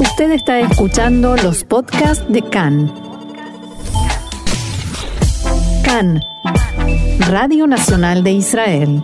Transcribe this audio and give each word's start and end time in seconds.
Usted 0.00 0.30
está 0.32 0.60
escuchando 0.60 1.36
los 1.36 1.64
podcasts 1.64 2.24
de 2.28 2.42
CAN. 2.42 2.92
CAN, 5.84 6.20
Radio 7.20 7.66
Nacional 7.66 8.22
de 8.22 8.32
Israel. 8.32 9.02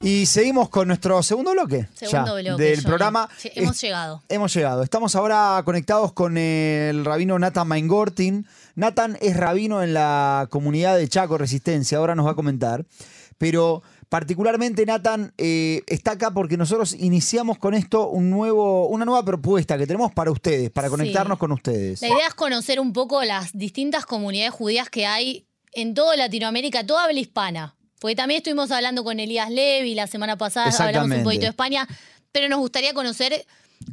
Y 0.00 0.26
seguimos 0.26 0.68
con 0.68 0.86
nuestro 0.88 1.22
segundo 1.24 1.52
bloque, 1.52 1.88
Segundo 1.94 2.38
ya, 2.40 2.50
bloque, 2.50 2.62
del 2.62 2.74
Johnny. 2.76 2.86
programa. 2.86 3.28
Sí, 3.36 3.50
hemos 3.54 3.74
Es- 3.76 3.80
llegado. 3.82 4.22
Hemos 4.28 4.54
llegado. 4.54 4.82
Estamos 4.82 5.16
ahora 5.16 5.60
conectados 5.64 6.12
con 6.12 6.38
el 6.38 7.04
rabino 7.04 7.38
Nathan 7.38 7.66
Maingortin. 7.66 8.46
Nathan 8.76 9.18
es 9.20 9.36
rabino 9.36 9.82
en 9.82 9.94
la 9.94 10.46
comunidad 10.50 10.96
de 10.96 11.08
Chaco 11.08 11.36
Resistencia, 11.36 11.98
ahora 11.98 12.14
nos 12.14 12.26
va 12.26 12.30
a 12.32 12.36
comentar. 12.36 12.84
Pero 13.38 13.82
particularmente 14.08 14.86
Nathan 14.86 15.32
eh, 15.38 15.82
está 15.86 16.12
acá 16.12 16.30
porque 16.30 16.56
nosotros 16.56 16.94
iniciamos 16.98 17.58
con 17.58 17.74
esto 17.74 18.08
un 18.08 18.30
nuevo, 18.30 18.88
una 18.88 19.04
nueva 19.04 19.24
propuesta 19.24 19.76
que 19.76 19.86
tenemos 19.86 20.12
para 20.12 20.30
ustedes, 20.30 20.70
para 20.70 20.88
Sí. 20.88 20.92
conectarnos 20.92 21.38
con 21.38 21.52
ustedes. 21.52 22.00
La 22.02 22.08
idea 22.08 22.26
es 22.28 22.34
conocer 22.34 22.80
un 22.80 22.92
poco 22.92 23.22
las 23.24 23.52
distintas 23.52 24.06
comunidades 24.06 24.52
judías 24.52 24.88
que 24.90 25.06
hay 25.06 25.46
en 25.72 25.94
toda 25.94 26.16
Latinoamérica, 26.16 26.84
toda 26.86 27.04
habla 27.04 27.20
hispana. 27.20 27.74
Porque 28.00 28.14
también 28.14 28.38
estuvimos 28.38 28.70
hablando 28.70 29.02
con 29.04 29.18
Elías 29.18 29.50
Levi 29.50 29.94
la 29.94 30.06
semana 30.06 30.38
pasada, 30.38 30.70
hablamos 30.86 31.16
un 31.18 31.24
poquito 31.24 31.42
de 31.42 31.48
España, 31.48 31.86
pero 32.32 32.48
nos 32.48 32.60
gustaría 32.60 32.94
conocer 32.94 33.44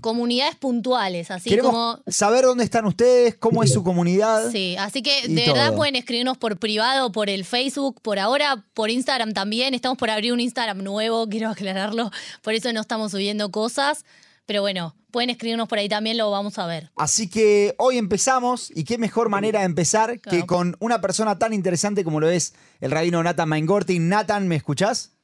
comunidades 0.02 0.56
puntuales, 0.56 1.32
así 1.32 1.50
Queremos 1.50 1.72
como... 1.72 2.00
saber 2.08 2.46
dónde 2.46 2.64
están 2.64 2.86
ustedes, 2.86 3.36
cómo 3.36 3.64
es 3.64 3.72
su 3.72 3.84
comunidad. 3.84 4.52
Sí, 4.52 4.76
así 4.78 5.02
que 5.02 5.28
de 5.28 5.48
verdad 5.48 5.68
todo. 5.68 5.78
pueden 5.78 5.96
escribirnos 5.96 6.38
por 6.38 6.58
privado, 6.58 7.12
por 7.12 7.30
el 7.30 7.46
Facebook, 7.46 8.02
por 8.02 8.20
ahora, 8.20 8.66
por 8.74 8.90
Instagram 8.90 9.34
también. 9.34 9.74
Estamos 9.74 9.98
por 9.98 10.10
abrir 10.10 10.34
un 10.34 10.40
Instagram 10.40 10.84
nuevo, 10.84 11.28
quiero 11.30 11.50
aclararlo, 11.50 12.12
por 12.42 12.54
eso 12.54 12.72
no 12.74 12.82
estamos 12.82 13.12
subiendo 13.12 13.52
cosas. 13.52 14.06
Pero 14.46 14.62
bueno, 14.62 14.96
pueden 15.10 15.32
escribirnos 15.32 15.68
por 15.68 15.80
ahí 15.80 15.90
también, 15.90 16.18
lo 16.18 16.30
vamos 16.30 16.60
a 16.60 16.68
ver. 16.68 16.92
Así 16.98 17.28
que 17.28 17.74
hoy 17.80 17.98
empezamos, 17.98 18.72
y 18.76 18.84
qué 18.84 19.00
mejor 19.00 19.30
manera 19.30 19.62
de 19.62 19.66
empezar 19.66 20.20
que 20.20 20.46
con 20.46 20.76
una 20.80 21.02
persona 21.02 21.40
tan 21.40 21.52
interesante 21.52 22.04
como 22.04 22.20
lo 22.20 22.30
es 22.30 22.54
el 22.80 22.92
rabino 22.92 23.24
Nathan 23.24 23.50
Maingortin. 23.50 24.08
Nathan, 24.08 24.48
¿me 24.48 24.56
escuchás? 24.56 25.15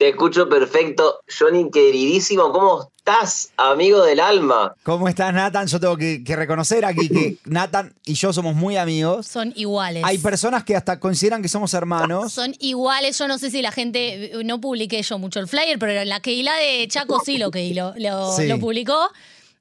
Te 0.00 0.08
escucho 0.08 0.48
perfecto. 0.48 1.20
Johnny, 1.38 1.70
queridísimo, 1.70 2.50
¿cómo 2.52 2.90
estás, 2.96 3.52
amigo 3.58 4.02
del 4.02 4.18
alma? 4.20 4.74
¿Cómo 4.82 5.06
estás, 5.10 5.34
Nathan? 5.34 5.66
Yo 5.66 5.78
tengo 5.78 5.98
que, 5.98 6.24
que 6.24 6.36
reconocer 6.36 6.86
aquí 6.86 7.06
que 7.10 7.36
Nathan 7.44 7.92
y 8.06 8.14
yo 8.14 8.32
somos 8.32 8.54
muy 8.54 8.78
amigos. 8.78 9.26
Son 9.26 9.52
iguales. 9.56 10.02
Hay 10.06 10.16
personas 10.16 10.64
que 10.64 10.74
hasta 10.74 10.98
consideran 10.98 11.42
que 11.42 11.48
somos 11.48 11.74
hermanos. 11.74 12.32
Son 12.32 12.54
iguales, 12.60 13.18
yo 13.18 13.28
no 13.28 13.36
sé 13.36 13.50
si 13.50 13.60
la 13.60 13.72
gente, 13.72 14.32
no 14.42 14.58
publiqué 14.58 15.02
yo 15.02 15.18
mucho 15.18 15.38
el 15.38 15.48
flyer, 15.48 15.78
pero 15.78 15.92
en 15.92 16.08
la 16.08 16.20
Keila 16.20 16.56
de 16.56 16.88
Chaco 16.88 17.20
sí 17.22 17.36
lo 17.36 17.50
que 17.50 17.74
lo, 17.74 17.92
lo, 17.98 18.32
Sí. 18.34 18.48
lo 18.48 18.58
publicó. 18.58 19.10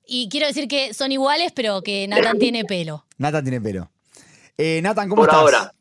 Y 0.08 0.30
quiero 0.30 0.48
decir 0.48 0.70
que 0.70 0.94
son 0.94 1.12
iguales, 1.12 1.52
pero 1.54 1.82
que 1.82 2.08
Nathan 2.08 2.40
tiene 2.40 2.64
pelo. 2.64 3.04
Nathan 3.18 3.44
tiene 3.44 3.60
pelo. 3.60 3.90
Eh, 4.58 4.80
Nathan, 4.82 5.10
¿cómo 5.10 5.22
Por 5.24 5.28
estás? 5.30 5.42
ahora. 5.42 5.74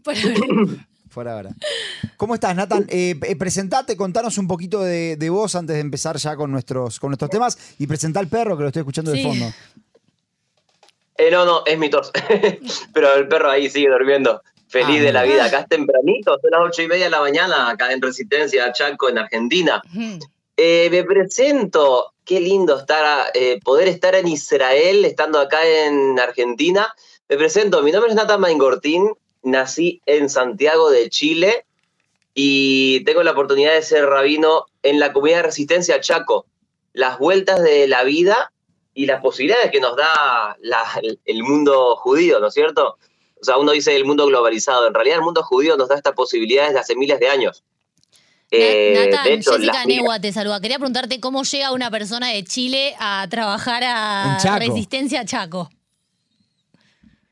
Por 1.15 1.29
ahora. 1.29 1.51
¿Cómo 2.19 2.35
estás, 2.35 2.55
Nathan? 2.57 2.85
Eh, 2.89 3.15
eh, 3.23 3.37
presentate, 3.37 3.97
contanos 3.97 4.39
un 4.39 4.49
poquito 4.49 4.83
de, 4.83 5.15
de 5.17 5.31
vos 5.31 5.55
antes 5.55 5.77
de 5.77 5.81
empezar 5.81 6.17
ya 6.17 6.35
con 6.35 6.51
nuestros, 6.51 6.99
con 6.99 7.11
nuestros 7.11 7.31
temas 7.31 7.57
y 7.79 7.87
presentá 7.87 8.19
al 8.19 8.27
perro 8.27 8.57
que 8.57 8.65
lo 8.65 8.69
estoy 8.69 8.81
escuchando 8.81 9.13
de 9.13 9.23
fondo. 9.23 9.47
Eh, 11.17 11.31
no, 11.31 11.45
no, 11.45 11.63
es 11.65 11.79
mi 11.79 11.89
tos. 11.89 12.11
Pero 12.93 13.15
el 13.15 13.29
perro 13.29 13.49
ahí 13.51 13.71
sigue 13.71 13.89
durmiendo. 13.89 14.43
Feliz 14.67 15.01
Ah, 15.01 15.05
de 15.05 15.13
la 15.13 15.23
vida. 15.23 15.45
Acá 15.45 15.61
es 15.61 15.69
tempranito, 15.69 16.39
son 16.43 16.51
las 16.51 16.61
ocho 16.61 16.83
y 16.83 16.89
media 16.89 17.05
de 17.05 17.11
la 17.11 17.21
mañana, 17.21 17.71
acá 17.71 17.93
en 17.93 18.03
Resistencia, 18.03 18.73
Chaco, 18.73 19.09
en 19.09 19.19
Argentina. 19.19 19.81
Eh, 20.57 20.89
me 20.91 21.05
presento. 21.05 22.13
Qué 22.25 22.41
lindo 22.41 22.81
estar, 22.81 23.29
eh, 23.33 23.61
poder 23.65 23.87
estar 23.87 24.17
en 24.17 24.27
Israel, 24.27 25.05
estando 25.05 25.39
acá 25.39 25.65
en 25.65 26.19
Argentina. 26.19 26.93
Me 27.29 27.37
presento. 27.37 27.81
Mi 27.83 27.93
nombre 27.93 28.11
es 28.11 28.17
Nathan 28.17 28.41
Maingortín. 28.41 29.09
Nací 29.45 30.03
en 30.05 30.29
Santiago 30.29 30.91
de 30.91 31.09
Chile 31.11 31.65
y 32.41 33.01
tengo 33.05 33.25
la 33.25 33.33
oportunidad 33.33 33.73
de 33.73 33.83
ser 33.83 34.07
rabino 34.07 34.67
en 34.85 35.01
la 35.01 35.13
comunidad 35.13 35.39
de 35.39 35.43
resistencia 35.43 36.01
Chaco. 36.01 36.47
Las 36.93 37.19
vueltas 37.19 37.61
de 37.61 37.89
la 37.89 38.05
vida 38.05 38.53
y 38.95 39.07
las 39.07 39.21
posibilidades 39.21 39.73
que 39.73 39.81
nos 39.81 39.97
da 39.97 40.57
la- 40.61 41.01
el 41.25 41.43
mundo 41.43 41.97
judío, 41.97 42.39
¿no 42.39 42.47
es 42.47 42.55
cierto? 42.55 42.97
O 43.41 43.45
sea, 43.45 43.57
uno 43.57 43.73
dice 43.73 43.97
el 43.97 44.05
mundo 44.05 44.25
globalizado. 44.27 44.87
En 44.87 44.95
realidad, 44.95 45.17
el 45.19 45.25
mundo 45.25 45.43
judío 45.43 45.77
nos 45.77 45.89
da 45.89 45.97
estas 45.97 46.13
posibilidades 46.15 46.75
de 46.75 46.79
hace 46.79 46.95
miles 46.95 47.19
de 47.19 47.29
años. 47.29 47.65
Eh, 48.53 48.95
Nathan, 49.11 49.25
de 49.25 49.35
hecho, 49.35 49.53
Jessica 49.55 49.85
Negua 49.85 50.21
te 50.21 50.33
saluda. 50.33 50.61
Quería 50.61 50.79
preguntarte 50.79 51.19
cómo 51.19 51.43
llega 51.43 51.73
una 51.73 51.91
persona 51.91 52.29
de 52.29 52.45
Chile 52.45 52.95
a 53.01 53.27
trabajar 53.29 53.83
a. 53.85 54.39
Resistencia 54.61 55.25
Chaco. 55.25 55.71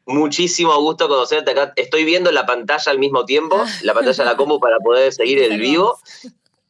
Muchísimo 0.06 0.81
gusto 0.81 1.09
conocerte 1.09 1.50
acá. 1.50 1.72
Estoy 1.75 2.05
viendo 2.05 2.31
la 2.31 2.47
pantalla 2.47 2.93
al 2.93 2.99
mismo 2.99 3.25
tiempo, 3.25 3.62
la 3.83 3.93
pantalla 3.93 4.25
de 4.25 4.31
la 4.31 4.37
compu 4.37 4.61
para 4.61 4.78
poder 4.78 5.12
seguir 5.12 5.43
el 5.43 5.59
vivo. 5.61 5.99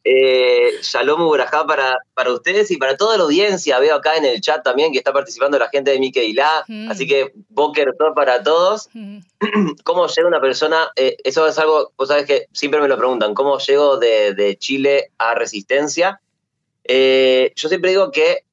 Eh, 0.03 0.79
Shalom 0.81 1.21
Ubrajá 1.21 1.65
para, 1.65 1.97
para 2.13 2.31
ustedes 2.31 2.71
y 2.71 2.77
para 2.77 2.97
toda 2.97 3.17
la 3.17 3.25
audiencia. 3.25 3.77
Veo 3.77 3.95
acá 3.95 4.15
en 4.15 4.25
el 4.25 4.41
chat 4.41 4.63
también 4.63 4.91
que 4.91 4.97
está 4.97 5.13
participando 5.13 5.59
la 5.59 5.69
gente 5.69 5.91
de 5.91 5.99
Miqueilá. 5.99 6.49
Mm. 6.67 6.89
Así 6.89 7.05
que 7.05 7.33
Boker 7.49 7.93
para 8.15 8.41
todos. 8.41 8.89
Ujú. 8.95 9.75
¿Cómo 9.83 10.07
llega 10.07 10.27
una 10.27 10.41
persona? 10.41 10.91
eh, 10.95 11.17
eso 11.23 11.45
es 11.45 11.59
algo, 11.59 11.91
vos 11.95 12.07
sabés 12.07 12.25
que 12.25 12.47
siempre 12.53 12.81
me 12.81 12.87
lo 12.87 12.97
preguntan. 12.97 13.35
¿Cómo 13.35 13.59
llego 13.59 13.97
de, 13.97 14.33
de 14.33 14.57
Chile 14.57 15.11
a 15.19 15.35
Resistencia? 15.35 16.21
Eh, 16.85 17.51
yo 17.55 17.69
siempre 17.69 17.91
digo 17.91 18.11
que 18.11 18.45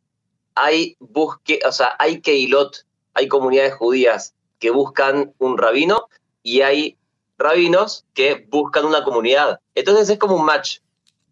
hay 0.56 0.96
busque, 0.98 1.60
o 1.66 1.72
sea, 1.72 1.94
hay 1.98 2.20
keilot, 2.20 2.84
hay 3.14 3.28
comunidades 3.28 3.74
judías 3.74 4.34
que 4.58 4.70
buscan 4.70 5.34
un 5.38 5.58
rabino 5.58 6.08
y 6.42 6.60
hay 6.62 6.96
rabinos 7.38 8.04
que 8.14 8.46
buscan 8.48 8.84
una 8.84 9.04
comunidad. 9.04 9.60
Entonces 9.74 10.08
es 10.10 10.18
como 10.18 10.36
un 10.36 10.44
match. 10.44 10.78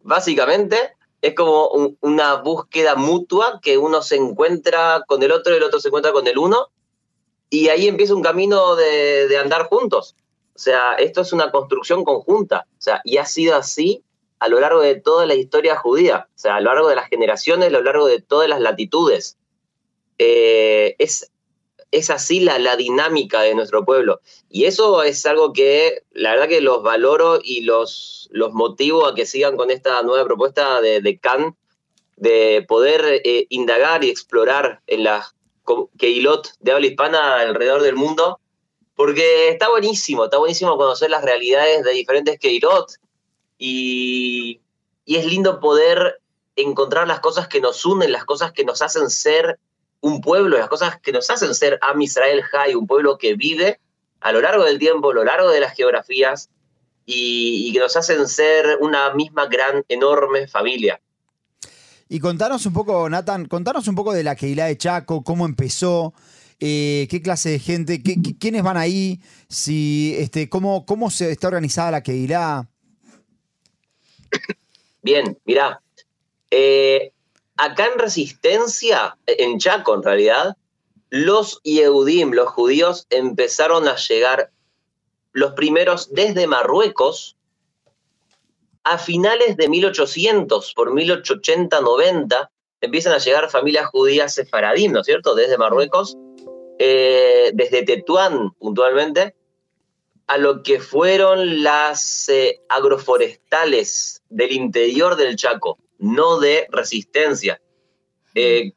Básicamente 0.00 0.76
es 1.20 1.34
como 1.34 1.68
un- 1.68 1.96
una 2.00 2.36
búsqueda 2.36 2.96
mutua 2.96 3.60
que 3.62 3.78
uno 3.78 4.02
se 4.02 4.16
encuentra 4.16 5.04
con 5.06 5.22
el 5.22 5.30
otro 5.32 5.54
y 5.54 5.58
el 5.58 5.62
otro 5.62 5.78
se 5.80 5.88
encuentra 5.88 6.12
con 6.12 6.26
el 6.26 6.36
uno 6.38 6.68
y 7.50 7.68
ahí 7.68 7.86
empieza 7.86 8.14
un 8.14 8.22
camino 8.22 8.74
de, 8.74 9.28
de 9.28 9.38
andar 9.38 9.66
juntos. 9.68 10.16
O 10.54 10.58
sea, 10.58 10.94
esto 10.94 11.20
es 11.20 11.32
una 11.32 11.50
construcción 11.50 12.04
conjunta. 12.04 12.66
O 12.78 12.82
sea, 12.82 13.00
y 13.04 13.16
ha 13.18 13.24
sido 13.24 13.56
así 13.56 14.02
a 14.38 14.48
lo 14.48 14.58
largo 14.60 14.80
de 14.80 14.96
toda 15.00 15.24
la 15.26 15.34
historia 15.34 15.76
judía. 15.76 16.28
O 16.34 16.38
sea, 16.38 16.56
a 16.56 16.60
lo 16.60 16.72
largo 16.74 16.88
de 16.88 16.96
las 16.96 17.08
generaciones, 17.08 17.68
a 17.68 17.70
lo 17.70 17.82
largo 17.82 18.06
de 18.06 18.20
todas 18.20 18.48
las 18.48 18.60
latitudes. 18.60 19.38
Eh, 20.18 20.94
es, 20.98 21.30
es 21.92 22.10
así 22.10 22.40
la, 22.40 22.58
la 22.58 22.76
dinámica 22.76 23.42
de 23.42 23.54
nuestro 23.54 23.84
pueblo. 23.84 24.20
Y 24.50 24.64
eso 24.64 25.02
es 25.02 25.24
algo 25.26 25.52
que 25.52 26.02
la 26.12 26.30
verdad 26.32 26.48
que 26.48 26.60
los 26.60 26.82
valoro 26.82 27.38
y 27.42 27.60
los, 27.60 28.28
los 28.32 28.52
motivo 28.52 29.06
a 29.06 29.14
que 29.14 29.26
sigan 29.26 29.56
con 29.56 29.70
esta 29.70 30.02
nueva 30.02 30.24
propuesta 30.24 30.80
de, 30.80 31.00
de 31.00 31.18
Kant, 31.18 31.54
de 32.16 32.64
poder 32.66 33.20
eh, 33.24 33.46
indagar 33.50 34.02
y 34.02 34.10
explorar 34.10 34.80
en 34.86 35.04
las 35.04 35.34
Keilot 35.98 36.48
de 36.60 36.72
habla 36.72 36.86
hispana 36.86 37.40
alrededor 37.40 37.82
del 37.82 37.94
mundo, 37.94 38.40
porque 38.96 39.50
está 39.50 39.68
buenísimo, 39.68 40.24
está 40.24 40.38
buenísimo 40.38 40.76
conocer 40.76 41.10
las 41.10 41.24
realidades 41.24 41.84
de 41.84 41.92
diferentes 41.92 42.38
Keilot 42.38 42.90
y, 43.58 44.60
y 45.04 45.16
es 45.16 45.26
lindo 45.26 45.60
poder 45.60 46.20
encontrar 46.56 47.06
las 47.06 47.20
cosas 47.20 47.48
que 47.48 47.60
nos 47.60 47.84
unen, 47.84 48.12
las 48.12 48.24
cosas 48.24 48.52
que 48.52 48.64
nos 48.64 48.82
hacen 48.82 49.08
ser 49.10 49.58
un 50.02 50.20
pueblo, 50.20 50.58
las 50.58 50.68
cosas 50.68 51.00
que 51.00 51.12
nos 51.12 51.30
hacen 51.30 51.54
ser 51.54 51.78
Am 51.80 52.00
Israel 52.02 52.42
High, 52.42 52.74
un 52.74 52.86
pueblo 52.86 53.16
que 53.18 53.34
vive 53.34 53.80
a 54.20 54.32
lo 54.32 54.40
largo 54.40 54.64
del 54.64 54.78
tiempo, 54.78 55.10
a 55.10 55.14
lo 55.14 55.24
largo 55.24 55.48
de 55.50 55.60
las 55.60 55.74
geografías 55.74 56.50
y, 57.06 57.68
y 57.68 57.72
que 57.72 57.78
nos 57.78 57.96
hacen 57.96 58.28
ser 58.28 58.78
una 58.80 59.14
misma 59.14 59.46
gran, 59.46 59.84
enorme 59.88 60.46
familia. 60.48 61.00
Y 62.08 62.20
contanos 62.20 62.66
un 62.66 62.72
poco, 62.74 63.08
Nathan, 63.08 63.46
contanos 63.46 63.88
un 63.88 63.94
poco 63.94 64.12
de 64.12 64.22
la 64.22 64.36
Keilah 64.36 64.66
de 64.66 64.76
Chaco, 64.76 65.24
cómo 65.24 65.46
empezó, 65.46 66.12
eh, 66.60 67.06
qué 67.10 67.22
clase 67.22 67.50
de 67.50 67.58
gente, 67.58 68.02
qué- 68.02 68.20
qué- 68.22 68.36
quiénes 68.36 68.62
van 68.62 68.76
ahí, 68.76 69.20
si, 69.48 70.14
este, 70.18 70.48
cómo, 70.48 70.84
cómo 70.84 71.10
se 71.10 71.30
está 71.30 71.48
organizada 71.48 71.90
la 71.92 72.02
Keilah. 72.02 72.68
Bien, 75.02 75.38
mirá, 75.44 75.80
eh, 76.50 77.11
acá 77.56 77.86
en 77.86 77.98
Resistencia, 77.98 79.16
en 79.26 79.58
Chaco 79.58 79.94
en 79.94 80.02
realidad, 80.02 80.56
los 81.10 81.60
Yehudim, 81.62 82.32
los 82.32 82.48
judíos, 82.48 83.06
empezaron 83.10 83.86
a 83.86 83.96
llegar 83.96 84.50
los 85.32 85.52
primeros 85.52 86.12
desde 86.12 86.46
Marruecos 86.46 87.36
a 88.84 88.98
finales 88.98 89.56
de 89.56 89.68
1800, 89.68 90.74
por 90.74 90.92
1880-90, 90.92 92.50
empiezan 92.80 93.12
a 93.12 93.18
llegar 93.18 93.50
familias 93.50 93.86
judías 93.86 94.34
sefaradim, 94.34 94.92
¿no 94.92 95.00
es 95.00 95.06
cierto? 95.06 95.34
Desde 95.34 95.56
Marruecos, 95.56 96.16
eh, 96.78 97.50
desde 97.54 97.84
Tetuán 97.84 98.52
puntualmente, 98.58 99.36
a 100.26 100.38
lo 100.38 100.62
que 100.62 100.80
fueron 100.80 101.62
las 101.62 102.28
eh, 102.28 102.60
agroforestales 102.68 104.22
del 104.30 104.52
interior 104.52 105.16
del 105.16 105.36
Chaco, 105.36 105.78
no 106.02 106.40
de 106.40 106.66
resistencia. 106.70 107.60
Eh, 108.34 108.72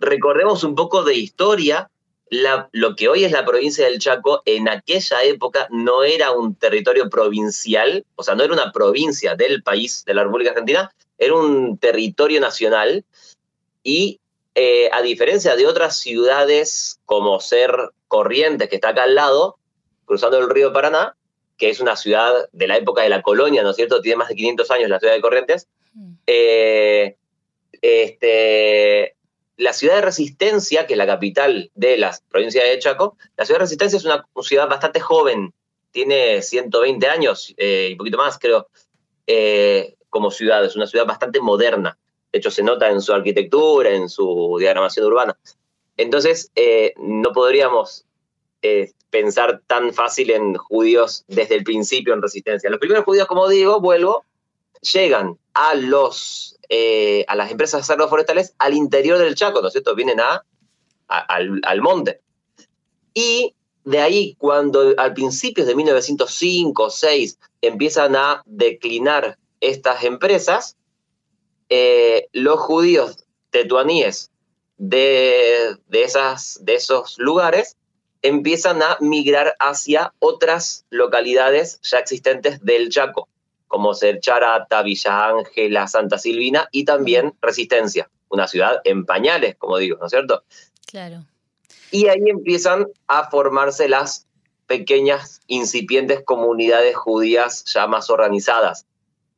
recordemos 0.00 0.64
un 0.64 0.74
poco 0.74 1.04
de 1.04 1.14
historia. 1.14 1.90
La, 2.30 2.68
lo 2.72 2.96
que 2.96 3.08
hoy 3.08 3.24
es 3.24 3.32
la 3.32 3.44
provincia 3.44 3.84
del 3.84 3.98
Chaco, 3.98 4.42
en 4.46 4.68
aquella 4.68 5.22
época 5.22 5.68
no 5.70 6.02
era 6.02 6.32
un 6.32 6.56
territorio 6.56 7.08
provincial, 7.10 8.04
o 8.16 8.22
sea, 8.22 8.34
no 8.34 8.42
era 8.42 8.54
una 8.54 8.72
provincia 8.72 9.36
del 9.36 9.62
país, 9.62 10.04
de 10.04 10.14
la 10.14 10.24
República 10.24 10.50
Argentina, 10.50 10.90
era 11.18 11.34
un 11.34 11.78
territorio 11.78 12.40
nacional 12.40 13.04
y 13.82 14.20
eh, 14.54 14.88
a 14.90 15.02
diferencia 15.02 15.54
de 15.54 15.66
otras 15.66 15.98
ciudades 15.98 16.98
como 17.04 17.38
ser 17.40 17.72
Corrientes, 18.08 18.68
que 18.68 18.76
está 18.76 18.90
acá 18.90 19.04
al 19.04 19.14
lado, 19.14 19.58
cruzando 20.06 20.38
el 20.38 20.48
río 20.48 20.72
Paraná, 20.72 21.16
que 21.56 21.70
es 21.70 21.80
una 21.80 21.96
ciudad 21.96 22.48
de 22.52 22.66
la 22.66 22.76
época 22.76 23.02
de 23.02 23.08
la 23.08 23.22
colonia, 23.22 23.62
¿no 23.62 23.70
es 23.70 23.76
cierto? 23.76 24.00
Tiene 24.00 24.16
más 24.16 24.28
de 24.28 24.34
500 24.34 24.70
años 24.70 24.90
la 24.90 24.98
ciudad 24.98 25.14
de 25.14 25.20
Corrientes. 25.20 25.68
Mm. 25.92 26.12
Eh, 26.26 27.16
este, 27.80 29.16
la 29.56 29.72
ciudad 29.72 29.96
de 29.96 30.02
Resistencia, 30.02 30.86
que 30.86 30.94
es 30.94 30.98
la 30.98 31.06
capital 31.06 31.70
de 31.74 31.96
la 31.96 32.16
provincia 32.30 32.64
de 32.64 32.78
Chaco, 32.78 33.16
la 33.36 33.44
ciudad 33.44 33.60
de 33.60 33.64
Resistencia 33.64 33.96
es 33.96 34.04
una 34.04 34.26
ciudad 34.42 34.68
bastante 34.68 35.00
joven, 35.00 35.52
tiene 35.92 36.42
120 36.42 37.06
años 37.06 37.54
eh, 37.56 37.90
y 37.92 37.94
poquito 37.94 38.18
más, 38.18 38.38
creo, 38.38 38.68
eh, 39.26 39.94
como 40.10 40.30
ciudad, 40.30 40.64
es 40.64 40.74
una 40.74 40.86
ciudad 40.86 41.06
bastante 41.06 41.40
moderna. 41.40 41.96
De 42.32 42.38
hecho, 42.40 42.50
se 42.50 42.64
nota 42.64 42.90
en 42.90 43.00
su 43.00 43.12
arquitectura, 43.12 43.90
en 43.90 44.08
su 44.08 44.56
diagramación 44.58 45.06
urbana. 45.06 45.38
Entonces, 45.96 46.50
no 46.96 47.30
podríamos 47.32 48.04
pensar 49.14 49.62
tan 49.68 49.94
fácil 49.94 50.32
en 50.32 50.54
judíos 50.56 51.24
desde 51.28 51.54
el 51.54 51.62
principio 51.62 52.14
en 52.14 52.20
resistencia. 52.20 52.68
Los 52.68 52.80
primeros 52.80 53.04
judíos, 53.04 53.28
como 53.28 53.48
digo, 53.48 53.80
vuelvo, 53.80 54.24
llegan 54.80 55.38
a 55.52 55.76
los 55.76 56.58
eh, 56.68 57.24
a 57.28 57.36
las 57.36 57.52
empresas 57.52 57.88
agroforestales 57.88 58.56
al 58.58 58.74
interior 58.74 59.18
del 59.18 59.36
Chaco, 59.36 59.60
¿no 59.60 59.68
es 59.68 59.72
cierto? 59.72 59.94
Vienen 59.94 60.18
a, 60.18 60.44
al, 61.06 61.60
al, 61.62 61.80
monte. 61.80 62.22
Y 63.12 63.54
de 63.84 64.00
ahí, 64.00 64.34
cuando 64.36 64.94
al 64.96 65.14
principios 65.14 65.68
de 65.68 65.76
1905 65.76 66.82
o 66.82 66.90
6 66.90 67.38
empiezan 67.62 68.16
a 68.16 68.42
declinar 68.46 69.38
estas 69.60 70.02
empresas, 70.02 70.76
eh, 71.68 72.26
los 72.32 72.58
judíos 72.58 73.24
tetuaníes 73.50 74.32
de, 74.76 75.76
de, 75.86 76.02
esas, 76.02 76.58
de 76.62 76.74
esos 76.74 77.16
lugares 77.18 77.76
empiezan 78.24 78.82
a 78.82 78.96
migrar 79.00 79.54
hacia 79.60 80.14
otras 80.18 80.86
localidades 80.88 81.78
ya 81.82 81.98
existentes 81.98 82.64
del 82.64 82.88
Chaco, 82.88 83.28
como 83.68 83.92
ser 83.92 84.18
Charata, 84.20 84.82
Villa 84.82 85.28
Ángela, 85.28 85.86
Santa 85.86 86.16
Silvina 86.16 86.66
y 86.72 86.86
también 86.86 87.34
Resistencia, 87.42 88.08
una 88.30 88.48
ciudad 88.48 88.80
en 88.84 89.04
pañales, 89.04 89.56
como 89.56 89.76
digo, 89.76 89.98
¿no 90.00 90.06
es 90.06 90.10
cierto? 90.10 90.42
Claro. 90.86 91.26
Y 91.90 92.08
ahí 92.08 92.22
empiezan 92.26 92.86
a 93.08 93.28
formarse 93.28 93.90
las 93.90 94.26
pequeñas, 94.66 95.42
incipientes 95.46 96.22
comunidades 96.24 96.96
judías 96.96 97.64
ya 97.66 97.86
más 97.86 98.08
organizadas. 98.08 98.86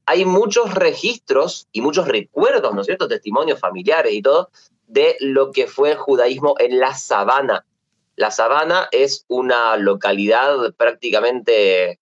Hay 0.06 0.24
muchos 0.24 0.74
registros 0.74 1.66
y 1.72 1.80
muchos 1.80 2.06
recuerdos, 2.06 2.72
¿no 2.72 2.82
es 2.82 2.86
cierto? 2.86 3.08
Testimonios 3.08 3.58
familiares 3.58 4.12
y 4.12 4.22
todo, 4.22 4.50
de 4.86 5.16
lo 5.18 5.50
que 5.50 5.66
fue 5.66 5.90
el 5.90 5.96
judaísmo 5.96 6.54
en 6.60 6.78
la 6.78 6.94
sabana, 6.94 7.66
la 8.16 8.30
Sabana 8.30 8.88
es 8.92 9.24
una 9.28 9.76
localidad 9.76 10.72
prácticamente 10.74 12.00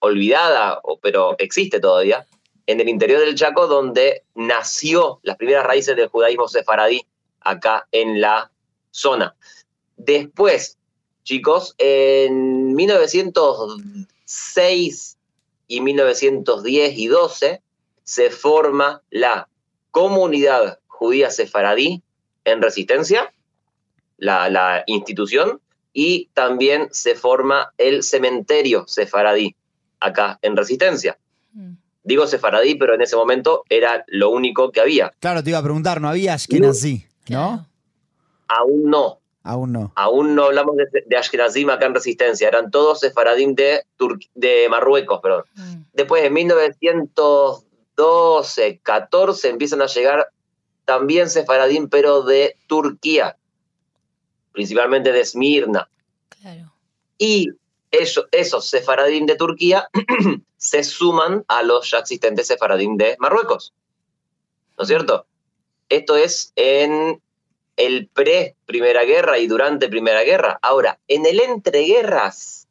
olvidada, 0.00 0.80
pero 1.00 1.36
existe 1.38 1.78
todavía, 1.80 2.26
en 2.66 2.80
el 2.80 2.88
interior 2.88 3.20
del 3.20 3.34
Chaco, 3.34 3.66
donde 3.66 4.22
nació 4.34 5.20
las 5.22 5.36
primeras 5.36 5.64
raíces 5.64 5.96
del 5.96 6.08
judaísmo 6.08 6.48
sefaradí 6.48 7.06
acá 7.40 7.88
en 7.92 8.20
la 8.20 8.50
zona. 8.90 9.34
Después, 9.96 10.78
chicos, 11.22 11.74
en 11.78 12.74
1906 12.74 15.18
y 15.68 15.80
1910 15.80 16.98
y 16.98 17.08
12 17.08 17.62
se 18.02 18.30
forma 18.30 19.02
la 19.10 19.48
comunidad 19.90 20.80
judía 20.86 21.30
sefaradí 21.30 22.02
en 22.44 22.62
resistencia 22.62 23.33
la, 24.18 24.82
institución, 24.86 25.60
y 25.92 26.28
también 26.34 26.88
se 26.90 27.14
forma 27.14 27.72
el 27.78 28.02
cementerio 28.02 28.84
sefaradí, 28.86 29.56
acá 30.00 30.38
en 30.42 30.56
Resistencia. 30.56 31.16
Mm. 31.52 31.74
Digo 32.02 32.26
sefaradí, 32.26 32.74
pero 32.74 32.94
en 32.94 33.02
ese 33.02 33.14
momento 33.16 33.62
era 33.68 34.04
lo 34.08 34.30
único 34.30 34.72
que 34.72 34.80
había. 34.80 35.12
Claro, 35.20 35.42
te 35.42 35.50
iba 35.50 35.58
a 35.58 35.62
preguntar, 35.62 36.00
¿no 36.00 36.08
había 36.08 36.32
Ashkenazi? 36.34 37.06
¿No? 37.28 37.68
Aún 38.48 38.90
no. 38.90 39.20
Aún 39.42 39.72
no. 39.72 39.92
Aún 39.94 40.34
no 40.34 40.44
hablamos 40.44 40.76
de, 40.76 40.86
de 41.06 41.16
Ashkenazim 41.16 41.70
acá 41.70 41.86
en 41.86 41.94
Resistencia, 41.94 42.48
eran 42.48 42.70
todos 42.70 43.00
sefaradim 43.00 43.54
de, 43.54 43.82
de 44.34 44.68
Marruecos, 44.68 45.20
perdón. 45.22 45.44
Mm. 45.54 45.84
Después, 45.92 46.24
en 46.24 46.32
1912, 46.32 48.80
14, 48.82 49.50
empiezan 49.50 49.82
a 49.82 49.86
llegar 49.86 50.28
también 50.84 51.30
sefaradim, 51.30 51.88
pero 51.88 52.22
de 52.22 52.56
Turquía 52.66 53.36
principalmente 54.54 55.12
de 55.12 55.20
Esmirna. 55.20 55.90
Claro. 56.40 56.72
Y 57.18 57.50
eso, 57.90 58.26
esos 58.32 58.66
sefaradín 58.70 59.26
de 59.26 59.36
Turquía 59.36 59.88
se 60.56 60.82
suman 60.82 61.44
a 61.48 61.62
los 61.62 61.90
ya 61.90 61.98
existentes 61.98 62.46
sefaradín 62.46 62.96
de 62.96 63.16
Marruecos. 63.18 63.74
¿No 64.78 64.84
es 64.84 64.88
cierto? 64.88 65.26
Esto 65.90 66.16
es 66.16 66.54
en 66.56 67.20
el 67.76 68.08
pre-Primera 68.08 69.04
Guerra 69.04 69.38
y 69.38 69.46
durante 69.46 69.88
Primera 69.88 70.22
Guerra. 70.22 70.58
Ahora, 70.62 70.98
en 71.08 71.26
el 71.26 71.40
entreguerras, 71.40 72.66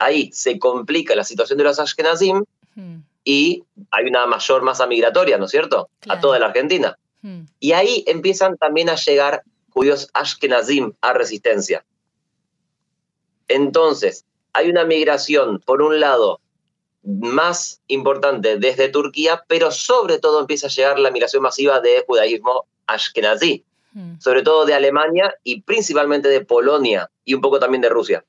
ahí 0.00 0.32
se 0.32 0.58
complica 0.58 1.14
la 1.14 1.22
situación 1.22 1.58
de 1.58 1.64
los 1.64 1.78
Ashkenazim 1.78 2.44
Mm. 2.74 2.98
y 3.24 3.64
hay 3.90 4.06
una 4.06 4.26
mayor 4.26 4.62
masa 4.62 4.86
migratoria, 4.86 5.38
¿no 5.38 5.44
es 5.46 5.50
cierto? 5.50 5.90
Claro. 6.00 6.18
A 6.18 6.20
toda 6.20 6.38
la 6.38 6.46
Argentina. 6.46 6.98
Mm. 7.22 7.42
Y 7.60 7.72
ahí 7.72 8.04
empiezan 8.06 8.56
también 8.56 8.88
a 8.88 8.96
llegar 8.96 9.42
judíos 9.72 10.08
ashkenazim 10.14 10.92
a 11.00 11.12
resistencia. 11.12 11.84
Entonces, 13.48 14.24
hay 14.52 14.70
una 14.70 14.84
migración, 14.84 15.60
por 15.60 15.82
un 15.82 16.00
lado, 16.00 16.40
más 17.02 17.80
importante 17.88 18.58
desde 18.58 18.88
Turquía, 18.88 19.44
pero 19.48 19.70
sobre 19.70 20.18
todo 20.18 20.40
empieza 20.40 20.68
a 20.68 20.70
llegar 20.70 20.98
la 20.98 21.10
migración 21.10 21.42
masiva 21.42 21.80
de 21.80 22.04
judaísmo 22.06 22.66
ashkenazí, 22.86 23.64
Mm. 23.94 24.20
sobre 24.20 24.42
todo 24.42 24.64
de 24.64 24.74
Alemania 24.74 25.34
y 25.44 25.60
principalmente 25.62 26.28
de 26.28 26.44
Polonia 26.44 27.10
y 27.24 27.34
un 27.34 27.42
poco 27.42 27.58
también 27.58 27.82
de 27.82 27.90
Rusia. 27.90 28.24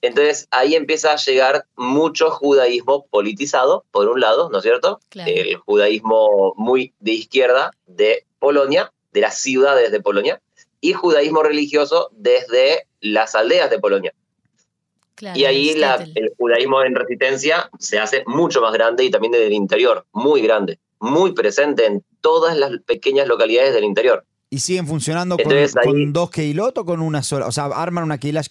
Entonces 0.00 0.48
ahí 0.50 0.74
empieza 0.74 1.12
a 1.12 1.16
llegar 1.16 1.66
mucho 1.76 2.30
judaísmo 2.30 3.06
politizado, 3.06 3.84
por 3.90 4.08
un 4.08 4.20
lado, 4.20 4.48
¿no 4.48 4.58
es 4.58 4.62
cierto? 4.64 5.00
Claro. 5.08 5.30
El 5.30 5.56
judaísmo 5.56 6.54
muy 6.56 6.94
de 7.00 7.12
izquierda 7.12 7.72
de 7.86 8.24
Polonia, 8.38 8.92
de 9.18 9.22
las 9.22 9.38
ciudades 9.40 9.90
de 9.90 10.00
Polonia, 10.00 10.40
y 10.80 10.92
judaísmo 10.92 11.42
religioso 11.42 12.08
desde 12.12 12.86
las 13.00 13.34
aldeas 13.34 13.68
de 13.68 13.80
Polonia. 13.80 14.14
Claro, 15.16 15.36
Y 15.36 15.44
ahí 15.44 15.74
la- 15.74 16.06
el 16.14 16.32
judaísmo 16.38 16.82
en 16.84 16.94
resistencia 16.94 17.68
se 17.80 17.98
hace 17.98 18.22
mucho 18.26 18.60
más 18.60 18.72
grande 18.72 19.02
y 19.02 19.10
también 19.10 19.32
desde 19.32 19.48
el 19.48 19.52
interior, 19.54 20.06
muy 20.12 20.40
grande, 20.40 20.78
muy 21.00 21.32
presente 21.32 21.86
en 21.86 22.04
todas 22.20 22.56
las 22.56 22.70
pequeñas 22.86 23.26
localidades 23.26 23.74
del 23.74 23.82
interior. 23.82 24.24
¿Y 24.50 24.60
siguen 24.60 24.86
funcionando 24.86 25.36
con, 25.36 25.50
Entonces, 25.52 25.76
ahí- 25.76 25.84
con 25.88 26.12
dos 26.12 26.30
Keilot 26.30 26.78
o 26.78 26.84
con 26.84 27.00
una 27.00 27.24
sola? 27.24 27.48
O 27.48 27.52
sea, 27.52 27.64
¿arman 27.64 28.04
una 28.04 28.18
Keilah 28.18 28.42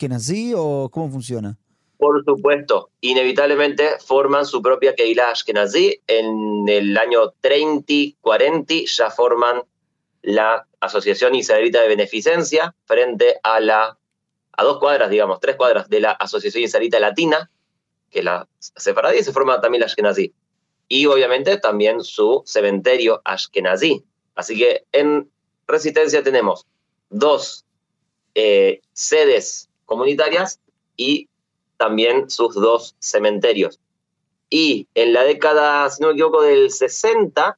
o 0.57 0.89
cómo 0.91 1.09
funciona? 1.09 1.57
Por 1.97 2.23
supuesto, 2.25 2.89
inevitablemente 3.01 3.91
forman 4.05 4.45
su 4.45 4.61
propia 4.61 4.93
Keilah 4.93 5.31
Ashkenazi. 5.31 6.01
En 6.05 6.67
el 6.67 6.95
año 6.97 7.31
30, 7.41 8.17
40 8.21 8.73
ya 8.85 9.09
forman 9.09 9.61
la 10.27 10.67
Asociación 10.81 11.35
Israelita 11.35 11.81
de 11.81 11.87
Beneficencia 11.87 12.75
frente 12.85 13.39
a 13.43 13.61
la 13.61 13.97
a 14.51 14.63
dos 14.63 14.77
cuadras, 14.79 15.09
digamos, 15.09 15.39
tres 15.39 15.55
cuadras 15.55 15.87
de 15.87 16.01
la 16.01 16.11
Asociación 16.11 16.65
Israelita 16.65 16.99
Latina, 16.99 17.49
que 18.09 18.23
la 18.23 18.45
sefaradí, 18.59 19.23
se 19.23 19.31
forma 19.31 19.61
también 19.61 19.79
la 19.79 19.85
Ashkenazi. 19.85 20.33
Y 20.89 21.05
obviamente 21.05 21.57
también 21.59 22.03
su 22.03 22.43
cementerio 22.45 23.21
Ashkenazi. 23.23 24.03
Así 24.35 24.57
que 24.57 24.83
en 24.91 25.31
Resistencia 25.65 26.21
tenemos 26.23 26.65
dos 27.09 27.63
eh, 28.35 28.81
sedes 28.91 29.69
comunitarias 29.85 30.59
y 30.97 31.29
también 31.77 32.29
sus 32.29 32.53
dos 32.55 32.97
cementerios. 32.99 33.79
Y 34.49 34.89
en 34.93 35.13
la 35.13 35.23
década, 35.23 35.89
si 35.89 36.01
no 36.01 36.09
me 36.09 36.15
equivoco, 36.15 36.41
del 36.41 36.69
60, 36.69 37.57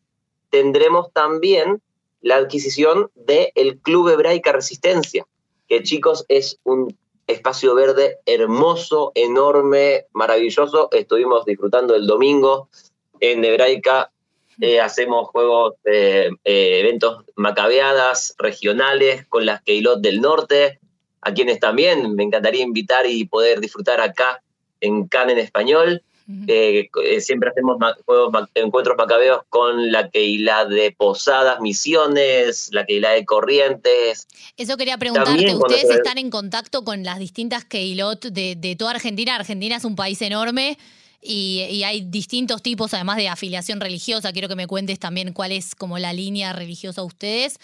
tendremos 0.52 1.12
también 1.14 1.82
la 2.22 2.36
adquisición 2.38 3.10
del 3.16 3.80
Club 3.82 4.10
Hebraica 4.10 4.52
Resistencia, 4.52 5.26
que 5.68 5.84
chicos 5.84 6.26
es 6.28 6.60
un 6.64 6.98
espacio 7.28 7.76
verde 7.76 8.18
hermoso, 8.26 9.12
enorme, 9.16 10.06
maravilloso. 10.14 10.90
Estuvimos 10.92 11.46
disfrutando 11.46 11.96
el 11.96 12.08
domingo 12.08 12.70
en 13.20 13.44
Hebraica 13.46 14.12
eh, 14.62 14.82
hacemos 14.82 15.30
juegos, 15.30 15.76
eh, 15.86 16.30
eh, 16.44 16.80
eventos 16.82 17.24
macabeadas 17.36 18.36
regionales 18.38 19.26
con 19.28 19.46
las 19.46 19.62
Keilot 19.62 20.02
del 20.02 20.20
norte, 20.20 20.80
a 21.22 21.34
quienes 21.34 21.60
también 21.60 22.14
me 22.16 22.24
encantaría 22.24 22.64
invitar 22.64 23.06
y 23.06 23.24
poder 23.26 23.62
disfrutar 23.62 24.02
acá 24.02 24.44
en 24.82 25.08
Cannes 25.08 25.38
en 25.38 25.44
español. 25.44 26.04
Eh, 26.48 26.90
eh, 27.04 27.22
siempre 27.22 27.50
hacemos 27.50 27.78
juegos, 28.06 28.48
encuentros 28.54 28.96
macabeos 28.96 29.42
con 29.50 29.92
la 29.92 30.10
Keila 30.12 30.66
de 30.66 30.92
Posadas, 30.96 31.60
Misiones, 31.60 32.70
la 32.72 32.86
Keila 32.86 33.12
de 33.12 33.26
Corrientes. 33.26 34.28
Eso 34.56 34.78
quería 34.78 35.00
preguntarte, 35.00 35.32
También 35.32 35.56
¿ustedes 35.58 35.90
están 35.90 36.20
en 36.20 36.30
contacto 36.30 36.84
con 36.84 37.04
las 37.04 37.18
distintas 37.18 37.66
Keilot 37.66 38.26
de, 38.26 38.56
de 38.56 38.76
toda 38.76 38.92
Argentina? 38.92 39.36
Argentina 39.36 39.78
es 39.78 39.86
un 39.86 39.96
país 39.96 40.22
enorme 40.22 40.78
y, 41.20 41.66
y 41.72 41.84
hay 41.84 42.02
distintos 42.02 42.62
tipos, 42.62 42.94
además 42.94 43.18
de 43.18 43.28
afiliación 43.28 43.82
religiosa. 43.82 44.32
Quiero 44.32 44.48
que 44.48 44.56
me 44.56 44.68
cuentes 44.68 45.00
también 45.00 45.34
cuál 45.34 45.52
es 45.52 45.74
como 45.74 45.98
la 45.98 46.14
línea 46.14 46.54
religiosa 46.54 47.02
de 47.02 47.08
ustedes. 47.08 47.60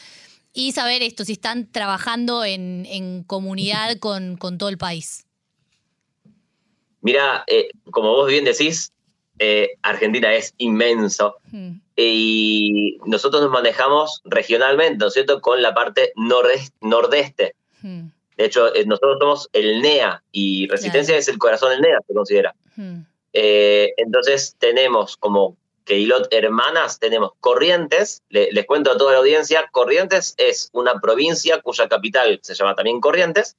Y 0.54 0.72
saber 0.72 1.04
esto, 1.04 1.24
si 1.24 1.34
están 1.34 1.72
trabajando 1.72 2.44
en, 2.44 2.88
en 2.88 3.24
comunidad 3.24 3.98
con, 4.00 4.38
con 4.38 4.58
todo 4.58 4.70
el 4.70 4.80
país. 4.80 5.25
Mira, 7.06 7.44
eh, 7.46 7.70
como 7.92 8.14
vos 8.16 8.28
bien 8.28 8.46
decís, 8.46 8.92
eh, 9.38 9.76
Argentina 9.84 10.34
es 10.34 10.56
inmenso 10.58 11.36
Mm, 11.52 11.74
y 11.96 12.98
nosotros 13.06 13.44
nos 13.44 13.52
manejamos 13.52 14.22
regionalmente, 14.26 14.98
¿no 14.98 15.08
es 15.08 15.14
cierto?, 15.14 15.40
con 15.40 15.62
la 15.62 15.76
parte 15.76 16.12
nordest- 16.16 16.74
nordeste. 16.82 17.54
mm, 17.84 18.08
De 18.38 18.46
hecho, 18.46 18.74
eh, 18.74 18.86
nosotros 18.88 19.18
somos 19.20 19.50
el 19.54 19.82
NEA 19.84 20.24
y 20.32 20.68
Resistencia 20.68 21.12
Claro. 21.14 21.20
es 21.20 21.28
el 21.28 21.38
corazón 21.38 21.70
del 21.70 21.82
NEA, 21.82 22.00
se 22.08 22.14
considera. 22.14 22.56
mm. 22.76 23.00
Entonces 23.98 24.56
tenemos 24.58 25.16
como 25.18 25.58
Keilot 25.84 26.34
hermanas, 26.34 26.98
tenemos 27.00 27.32
Corrientes, 27.40 28.24
le- 28.30 28.52
les 28.52 28.66
cuento 28.66 28.92
a 28.92 28.98
toda 28.98 29.12
la 29.14 29.20
audiencia, 29.20 29.70
Corrientes 29.72 30.34
es 30.38 30.70
una 30.74 31.00
provincia 31.00 31.62
cuya 31.62 31.88
capital 31.88 32.40
se 32.42 32.56
llama 32.56 32.74
también 32.76 33.00
Corrientes, 33.00 33.56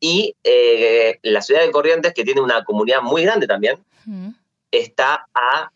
y 0.00 0.34
eh, 0.44 1.18
la 1.22 1.40
ciudad 1.42 1.62
de 1.62 1.70
Corrientes, 1.70 2.12
que 2.14 2.24
tiene 2.24 2.40
una 2.40 2.64
comunidad 2.64 3.02
muy 3.02 3.22
grande 3.22 3.46
también, 3.46 3.78
Mm, 4.04 4.28
está 4.70 5.26
a, 5.34 5.70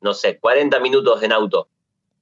no 0.00 0.12
sé, 0.14 0.38
40 0.38 0.80
minutos 0.80 1.22
en 1.22 1.32
auto. 1.32 1.68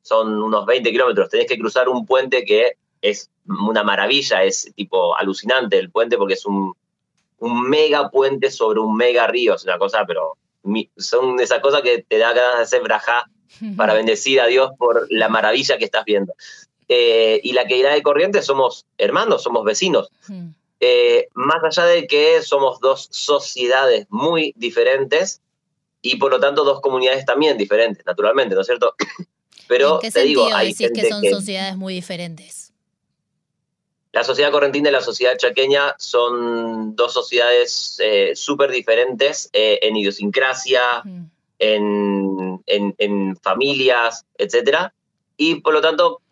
Son 0.03 0.43
unos 0.43 0.67
20 0.67 0.91
kilómetros. 0.91 1.31
Tenés 1.31 1.47
que 1.47 1.59
cruzar 1.59 1.89
un 1.89 2.05
puente 2.05 2.45
que 2.45 2.73
es 3.01 3.31
una 3.47 3.83
maravilla, 3.83 4.43
es 4.45 4.71
tipo 4.75 5.17
alucinante 5.17 5.79
el 5.79 5.91
puente 5.91 6.17
porque 6.19 6.35
es 6.35 6.45
un, 6.47 6.75
un 7.39 7.69
mega 7.69 8.11
puente 8.11 8.51
sobre 8.51 8.81
un 8.81 8.95
mega 8.97 9.27
río. 9.27 9.55
Es 9.55 9.65
una 9.65 9.79
cosa, 9.79 10.05
pero 10.07 10.37
mi- 10.63 10.91
son 10.97 11.41
esas 11.41 11.61
cosas 11.61 11.81
que 11.83 12.03
te 12.07 12.19
da 12.19 12.33
ganas 12.35 12.57
de 12.57 12.63
hacer 12.65 12.83
brajá 12.83 13.31
para 13.77 13.95
bendecir 13.95 14.41
a 14.41 14.47
Dios 14.47 14.73
por 14.79 15.07
la 15.11 15.29
maravilla 15.31 15.79
que 15.79 15.87
estás 15.87 16.05
viendo. 16.05 16.35
Eh, 16.89 17.41
y 17.43 17.53
la 17.55 17.67
que 17.67 17.77
irá 17.79 17.93
de 17.95 18.03
Corrientes 18.03 18.45
somos 18.45 18.85
hermanos, 18.99 19.43
somos 19.43 19.65
vecinos. 19.65 20.11
Eh, 20.81 21.29
más 21.35 21.63
allá 21.65 21.87
de 21.89 22.07
que 22.07 22.43
somos 22.43 22.81
dos 22.81 23.09
sociedades 23.11 24.07
muy 24.11 24.53
diferentes 24.57 25.41
y 26.03 26.17
por 26.17 26.31
lo 26.31 26.39
tanto 26.41 26.65
dos 26.65 26.81
comunidades 26.81 27.25
también 27.25 27.57
diferentes, 27.57 28.05
naturalmente, 28.05 28.55
¿no 28.55 28.61
es 28.61 28.67
cierto? 28.67 28.95
Pero 29.69 29.95
¿En 29.97 30.01
qué 30.03 30.11
te 30.13 30.23
digo, 30.23 30.47
hay 30.55 30.69
decís 30.69 30.79
gente 30.89 31.03
que 31.03 31.09
son 31.09 31.23
que 31.23 31.31
sociedades 31.31 31.77
muy 31.77 31.95
diferentes? 31.95 32.73
la 34.13 34.25
sociedad 34.25 34.51
correntina 34.51 34.89
y 34.89 34.93
la 34.93 35.03
sociedad 35.03 35.37
chaqueña 35.37 35.95
son 35.99 36.97
dos 36.97 37.13
sociedades 37.13 38.01
eh, 38.03 38.33
súper 38.35 38.71
diferentes 38.71 39.51
eh, 39.53 39.79
en 39.83 39.95
idiosincrasia, 39.97 41.03
Mm, 41.05 41.25
en, 41.59 42.63
en- 42.67 42.95
en 42.99 43.37
familias, 43.37 44.25
etcétera. 44.39 44.95
Y 45.39 45.57
por 45.57 45.75
lo 45.75 45.81
tanto, 45.83 46.23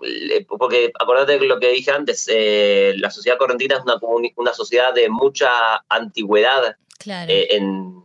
porque 0.49 0.91
acordate 0.99 1.39
de 1.39 1.47
lo 1.47 1.61
que 1.61 1.69
dije 1.73 1.91
antes, 1.91 2.27
eh, 2.33 2.95
la 2.97 3.11
sociedad 3.11 3.37
correntina 3.37 3.77
es 3.77 3.83
una, 3.83 3.97
una 4.37 4.55
sociedad 4.55 4.95
de 4.95 5.09
mucha 5.11 5.51
antigüedad 5.89 6.77
Claro. 6.99 7.31
eh, 7.31 7.49
en, 7.51 8.03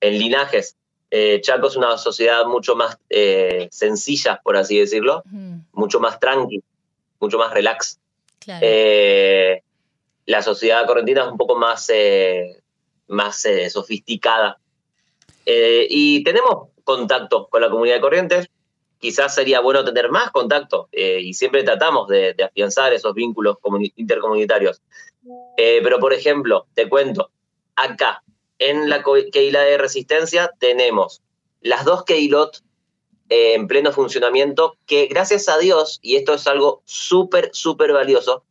en 0.00 0.18
linajes. 0.18 0.76
Eh, 1.10 1.40
Chaco 1.40 1.66
es 1.66 1.76
una 1.76 1.98
sociedad 1.98 2.44
mucho 2.46 2.76
más 2.76 2.98
eh, 3.10 3.68
sencilla, 3.72 4.40
por 4.44 4.56
así 4.56 4.78
decirlo, 4.78 5.24
mucho 5.72 5.98
más 5.98 6.20
tranqui, 6.20 6.62
mucho 7.18 7.38
más 7.38 7.52
relax. 7.52 7.98
claro. 8.38 8.66
La 10.26 10.42
sociedad 10.42 10.86
correntina 10.86 11.22
es 11.22 11.28
un 11.28 11.38
poco 11.38 11.56
más, 11.56 11.90
más 13.06 13.46
sofisticada. 13.70 14.58
Y 15.46 16.22
tenemos 16.22 16.68
contacto 16.84 17.48
con 17.48 17.62
la 17.62 17.70
comunidad 17.70 17.94
de 17.96 18.00
Corrientes. 18.02 18.48
Quizás 18.98 19.34
sería 19.34 19.60
bueno 19.60 19.84
tener 19.84 20.10
más 20.10 20.30
contacto 20.30 20.88
eh, 20.92 21.20
y 21.20 21.34
siempre 21.34 21.62
tratamos 21.62 22.08
de, 22.08 22.34
de 22.34 22.44
afianzar 22.44 22.92
esos 22.92 23.14
vínculos 23.14 23.56
comuni- 23.62 23.92
intercomunitarios. 23.96 24.82
Eh, 25.56 25.80
pero, 25.82 25.98
por 25.98 26.12
ejemplo, 26.12 26.66
te 26.74 26.88
cuento, 26.88 27.30
acá 27.76 28.22
en 28.58 28.88
la 28.88 29.04
Keila 29.32 29.62
de 29.62 29.78
Resistencia 29.78 30.50
tenemos 30.58 31.22
las 31.60 31.84
dos 31.84 32.04
Keilot 32.04 32.56
eh, 33.28 33.54
en 33.54 33.68
pleno 33.68 33.92
funcionamiento 33.92 34.76
que 34.86 35.06
gracias 35.06 35.48
a 35.48 35.58
Dios, 35.58 35.98
y 36.02 36.16
esto 36.16 36.34
es 36.34 36.46
algo 36.46 36.82
súper, 36.84 37.50
súper 37.52 37.92
valioso, 37.92 38.44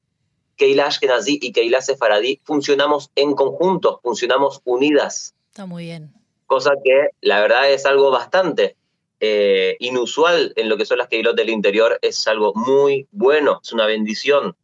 Keila 0.56 0.86
Ashkenazi 0.88 1.40
y 1.42 1.52
Keila 1.52 1.82
Sefaradí 1.82 2.40
funcionamos 2.44 3.12
en 3.16 3.34
conjunto, 3.36 4.00
funcionamos 4.02 4.62
unidas, 4.66 5.36
Está 5.52 5.66
muy 5.66 5.86
bien. 5.86 6.14
cosa 6.46 6.72
que 6.84 7.10
la 7.22 7.42
verdad 7.42 7.70
es 7.70 7.86
algo 7.86 8.12
bastante 8.12 8.76
eh, 9.20 9.76
inusual 9.80 10.54
en 10.56 10.70
lo 10.70 10.78
que 10.78 10.86
son 10.86 10.98
las 11.00 11.08
Keilot 11.08 11.36
del 11.36 11.50
interior, 11.50 11.98
es 12.02 12.28
algo 12.28 12.54
muy 12.56 13.08
bueno, 13.12 13.60
es 13.64 13.74
una 13.74 13.86
bendición. 13.86 14.56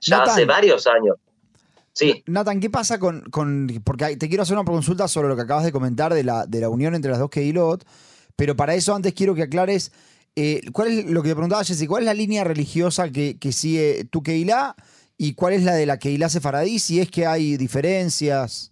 Ya 0.00 0.18
Nathan. 0.18 0.32
hace 0.34 0.44
varios 0.44 0.86
años. 0.86 1.16
Sí, 1.92 2.22
Nathan, 2.26 2.60
¿qué 2.60 2.68
pasa 2.68 2.98
con, 2.98 3.22
con- 3.30 3.68
Porque 3.82 4.16
te 4.16 4.28
quiero 4.28 4.42
hacer 4.42 4.56
una 4.56 4.64
consulta 4.66 5.08
sobre 5.08 5.28
lo 5.28 5.36
que 5.36 5.42
acabas 5.42 5.64
de 5.64 5.72
comentar 5.72 6.12
de 6.12 6.24
la, 6.24 6.44
de 6.46 6.60
la 6.60 6.68
unión 6.68 6.94
entre 6.94 7.10
las 7.10 7.20
dos 7.20 7.30
Keilot, 7.30 7.86
pero 8.36 8.54
para 8.54 8.74
eso 8.74 8.94
antes 8.94 9.14
quiero 9.14 9.34
que 9.34 9.44
aclares 9.44 9.92
eh, 10.38 10.60
cuál 10.72 10.88
es 10.88 11.06
lo 11.06 11.22
que 11.22 11.30
te 11.30 11.34
preguntaba 11.34 11.64
Jessy, 11.64 11.86
cuál 11.86 12.02
es 12.02 12.06
la 12.06 12.12
línea 12.14 12.44
religiosa 12.44 13.10
que, 13.10 13.38
que 13.38 13.52
sigue 13.52 14.04
tu 14.04 14.22
Keilah 14.22 14.76
y 15.16 15.32
cuál 15.32 15.54
es 15.54 15.62
la 15.62 15.72
de 15.72 15.86
la 15.86 15.98
Keilah 15.98 16.28
Sefaradí, 16.28 16.78
si 16.78 17.00
es 17.00 17.10
que 17.10 17.24
hay 17.24 17.56
diferencias. 17.56 18.70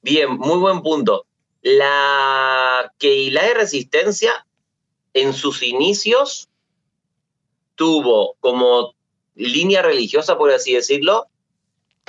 Bien, 0.00 0.30
muy 0.38 0.58
buen 0.58 0.80
punto. 0.82 1.26
La 1.62 2.92
Keilah 2.98 3.44
de 3.46 3.54
Resistencia, 3.54 4.46
en 5.14 5.32
sus 5.32 5.62
inicios, 5.62 6.48
tuvo 7.74 8.36
como 8.40 8.94
línea 9.34 9.82
religiosa, 9.82 10.36
por 10.36 10.50
así 10.50 10.74
decirlo, 10.74 11.26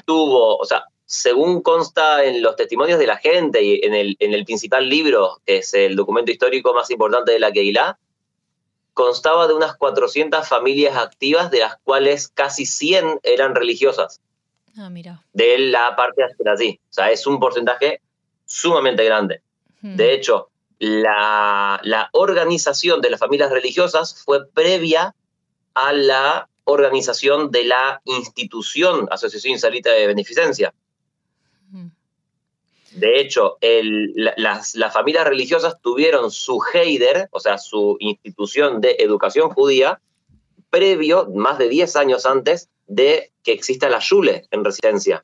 tuvo, 0.05 0.57
o 0.57 0.65
sea, 0.65 0.86
según 1.05 1.62
consta 1.62 2.24
en 2.24 2.41
los 2.41 2.55
testimonios 2.55 3.00
de 3.00 3.07
la 3.07 3.17
gente 3.17 3.62
y 3.62 3.81
en 3.83 3.93
el, 3.93 4.15
en 4.19 4.33
el 4.33 4.45
principal 4.45 4.89
libro, 4.89 5.41
que 5.45 5.57
es 5.57 5.74
el 5.74 5.95
documento 5.95 6.31
histórico 6.31 6.74
más 6.74 6.89
importante 6.89 7.31
de 7.31 7.39
la 7.39 7.51
Keilah, 7.51 7.98
constaba 8.93 9.48
de 9.48 9.53
unas 9.53 9.75
400 9.75 10.48
familias 10.48 10.98
activas, 10.98 11.51
de 11.51 11.60
las 11.60 11.77
cuales 11.83 12.27
casi 12.27 12.65
100 12.65 13.19
eran 13.24 13.55
religiosas 13.55 14.22
Ah, 14.77 14.89
mira. 14.89 15.24
de 15.33 15.57
la 15.60 15.95
parte 15.95 16.24
así. 16.51 16.79
O 16.89 16.93
sea, 16.93 17.12
es 17.12 17.27
un 17.27 17.39
porcentaje 17.39 18.01
sumamente 18.45 19.03
grande. 19.05 19.41
Mm, 19.81 19.95
De 19.95 20.13
hecho, 20.13 20.50
la, 20.79 21.79
la 21.83 22.09
organización 22.13 23.01
de 23.01 23.09
las 23.09 23.19
familias 23.19 23.51
religiosas 23.51 24.23
fue 24.23 24.47
previa 24.47 25.15
a 25.75 25.93
la 25.93 26.50
organización 26.65 27.51
de 27.51 27.63
la 27.65 28.01
institución 28.05 29.07
Asociación 29.12 29.53
Israelita 29.55 29.91
de 29.91 30.07
Beneficencia. 30.07 30.73
mm, 31.71 31.88
De 32.91 33.19
hecho, 33.19 33.57
el- 33.62 34.13
la- 34.15 34.33
las, 34.38 34.75
las 34.75 34.93
familias 34.93 35.25
religiosas 35.27 35.81
tuvieron 35.81 36.29
su 36.31 36.62
Heider, 36.73 37.27
o 37.31 37.39
sea, 37.39 37.57
su 37.57 37.97
institución 38.00 38.81
de 38.81 38.95
educación 39.00 39.50
judía, 39.50 40.00
previo, 40.69 41.27
más 41.33 41.57
de 41.57 41.69
10 41.69 41.95
años 41.95 42.25
antes 42.25 42.69
de 42.88 43.31
que 43.43 43.51
exista 43.53 43.89
la 43.89 44.00
Shule 44.00 44.45
en 44.51 44.63
residencia. 44.63 45.23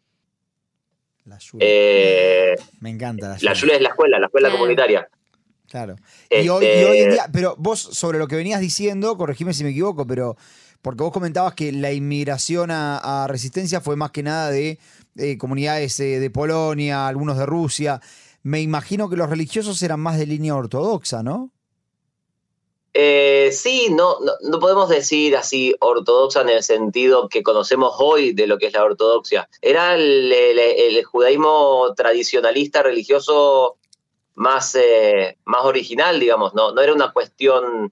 La 1.30 1.38
Yule. 1.38 1.66
Eh, 1.66 2.56
Me 2.82 2.90
encanta 2.90 3.28
la 3.30 3.34
la 3.34 3.38
Yule. 3.40 3.56
Shule 3.56 3.76
es 3.76 3.82
la 3.82 3.90
escuela, 3.90 4.20
la 4.20 4.26
escuela 4.26 4.50
comunitaria. 4.52 5.08
Claro. 5.70 5.96
Y 6.30 6.50
hoy, 6.50 6.66
y 6.66 6.68
Este- 6.68 6.86
hoy 6.90 6.98
en 7.00 7.10
día, 7.12 7.26
pero 7.32 7.56
vos 7.58 7.80
sobre 7.80 8.18
lo 8.20 8.28
que 8.28 8.36
venías 8.36 8.60
diciendo, 8.60 9.16
corregime 9.18 9.54
si 9.54 9.64
me 9.64 9.70
equivoco, 9.70 10.06
pero 10.08 10.36
porque 10.82 11.04
vos 11.04 11.14
comentabas 11.14 11.54
que 11.54 11.72
la 11.72 11.92
inmigración 11.92 12.72
a, 12.72 13.24
a 13.24 13.28
Resistencia 13.28 13.80
fue 13.82 13.96
más 13.96 14.12
que 14.12 14.24
nada 14.24 14.50
de 14.50 14.80
eh, 15.18 15.38
comunidades 15.38 16.00
eh, 16.00 16.20
de 16.20 16.30
Polonia, 16.30 17.08
algunos 17.08 17.38
de 17.38 17.46
Rusia. 17.46 18.02
Me 18.42 18.62
imagino 18.62 19.10
que 19.10 19.18
los 19.18 19.30
religiosos 19.30 19.82
eran 19.84 20.00
más 20.00 20.18
de 20.18 20.26
línea 20.26 20.56
ortodoxa, 20.56 21.22
¿no? 21.22 21.52
Eh, 22.94 23.52
sí, 23.54 23.90
no, 23.92 24.20
no, 24.20 24.34
no 24.42 24.60
podemos 24.60 24.90
decir 24.90 25.36
así 25.38 25.76
ortodoxa 25.80 26.42
en 26.42 26.50
el 26.50 26.64
sentido 26.64 27.30
que 27.30 27.44
conocemos 27.44 27.94
hoy 28.00 28.34
de 28.34 28.48
lo 28.48 28.58
que 28.58 28.68
es 28.68 28.74
la 28.74 28.84
ortodoxia. 28.84 29.48
Era 29.62 29.94
el, 29.96 30.32
el- 30.32 30.60
el 30.60 31.04
judaísmo 31.06 31.94
tradicionalista 31.96 32.82
religioso 32.82 33.78
más, 34.36 34.74
eh, 34.76 35.38
más 35.46 35.66
original, 35.66 36.20
digamos, 36.20 36.54
no, 36.54 36.72
no 36.72 36.82
era 36.82 36.94
una 36.94 37.12
cuestión 37.14 37.92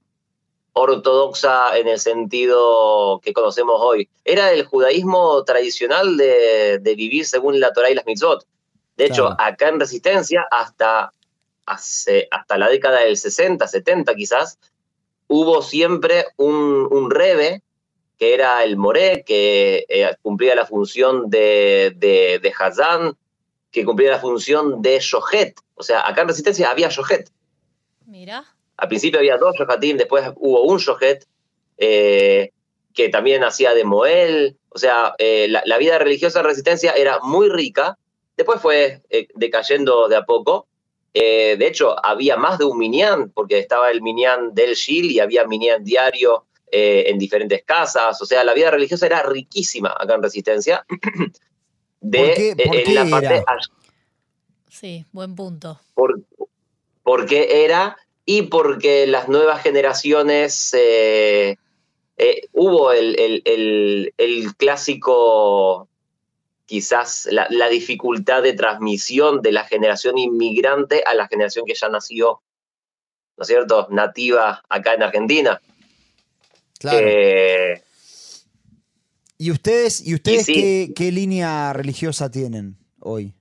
ortodoxa 0.73 1.77
en 1.77 1.87
el 1.87 1.99
sentido 1.99 3.19
que 3.23 3.33
conocemos 3.33 3.75
hoy. 3.79 4.09
Era 4.23 4.51
el 4.51 4.65
judaísmo 4.65 5.43
tradicional 5.43 6.17
de, 6.17 6.79
vivir 6.95 7.25
según 7.25 7.59
la 7.59 7.73
Torah 7.73 7.89
y 7.89 7.95
las 7.95 8.05
mitzvot. 8.05 8.45
De 8.95 9.05
hecho, 9.05 9.27
acá 9.39 9.69
en 9.69 9.79
Resistencia, 9.79 10.45
hasta, 10.49 11.11
hace, 11.65 12.27
hasta 12.31 12.57
la 12.57 12.69
década 12.69 13.01
del 13.01 13.17
60, 13.17 13.67
70 13.67 14.15
quizás, 14.15 14.57
hubo 15.27 15.61
siempre 15.61 16.25
un, 16.37 16.87
un 16.89 17.11
rebe, 17.11 17.61
que 18.17 18.33
era 18.33 18.63
el 18.63 18.77
Moré, 18.77 19.23
que 19.25 19.85
eh, 19.87 20.15
cumplía 20.21 20.55
la 20.55 20.65
función 20.65 21.29
de, 21.29 21.93
de, 21.95 22.39
de 22.41 22.53
Hazán, 22.57 23.15
que 23.71 23.85
cumplía 23.85 24.11
la 24.11 24.19
función 24.19 24.81
de 24.81 24.99
Shohet. 24.99 25.59
O 25.75 25.83
sea, 25.83 26.07
acá 26.07 26.21
en 26.21 26.29
Resistencia 26.29 26.71
había 26.71 26.89
Shohet. 26.89 27.29
Mira. 28.05 28.43
Al 28.77 28.87
principio 28.87 29.19
había 29.19 29.37
dos 29.37 29.55
Shohatim, 29.57 29.97
después 29.97 30.31
hubo 30.37 30.63
un 30.63 30.77
Shohet, 30.77 31.25
eh, 31.77 32.51
que 32.93 33.09
también 33.09 33.43
hacía 33.43 33.73
de 33.73 33.83
Moel. 33.83 34.57
O 34.69 34.79
sea, 34.79 35.13
eh, 35.19 35.47
la, 35.47 35.77
vida 35.77 35.99
religiosa 35.99 36.39
en 36.39 36.45
Resistencia 36.45 36.93
era 36.93 37.19
muy 37.21 37.49
rica. 37.49 37.97
Después 38.35 38.61
fue 38.61 39.01
decayendo 39.35 40.07
de 40.07 40.15
a 40.15 40.25
poco. 40.25 40.67
De 41.19 41.67
hecho, 41.67 41.95
había 42.05 42.37
más 42.37 42.57
de 42.57 42.65
un 42.65 42.77
Minyan, 42.77 43.29
porque 43.31 43.59
estaba 43.59 43.89
el 43.91 44.01
Minyan 44.01 44.53
del 44.53 44.75
Shil 44.75 45.11
y 45.11 45.19
había 45.19 45.45
Minyan 45.45 45.83
diario 45.83 46.45
eh, 46.69 47.05
en 47.07 47.17
diferentes 47.17 47.63
casas. 47.63 48.21
O 48.21 48.25
sea, 48.25 48.43
la 48.43 48.53
vida 48.53 48.69
religiosa 48.69 49.05
era 49.05 49.23
riquísima 49.23 49.95
acá 49.97 50.15
en 50.15 50.23
Resistencia. 50.23 50.85
De, 52.01 52.55
¿Por 52.63 52.83
qué, 52.83 52.93
la 52.93 53.09
parte 53.09 53.43
Sí, 54.69 55.05
buen 55.11 55.35
punto. 55.35 55.79
Por, 55.95 56.21
porque 57.03 57.63
era 57.63 57.97
y 58.25 58.43
porque 58.43 59.07
las 59.07 59.29
nuevas 59.29 59.63
generaciones 59.63 60.73
eh, 60.73 61.57
eh, 62.17 62.41
hubo 62.51 62.91
el, 62.91 63.41
el, 63.45 64.55
clásico, 64.57 65.87
quizás 66.67 67.27
la, 67.31 67.47
la, 67.49 67.69
dificultad 67.69 68.43
de 68.43 68.53
transmisión 68.53 69.41
de 69.41 69.53
la 69.53 69.63
generación 69.63 70.19
inmigrante 70.19 71.01
a 71.03 71.15
la 71.15 71.27
generación 71.27 71.65
que 71.65 71.73
ya 71.73 71.89
nació, 71.89 72.41
¿no 73.37 73.41
es 73.41 73.47
cierto?, 73.47 73.87
nativa 73.89 74.61
acá 74.69 74.93
en 74.93 75.01
Argentina. 75.01 75.59
Claro. 76.77 76.99
Eh, 77.01 77.81
¿Y 79.39 79.51
ustedes, 79.51 80.05
y 80.05 80.15
ustedes 80.15 80.45
qué, 80.45 81.11
línea 81.11 81.71
religiosa 81.73 82.29
tienen 82.29 82.77
hoy? 82.99 83.33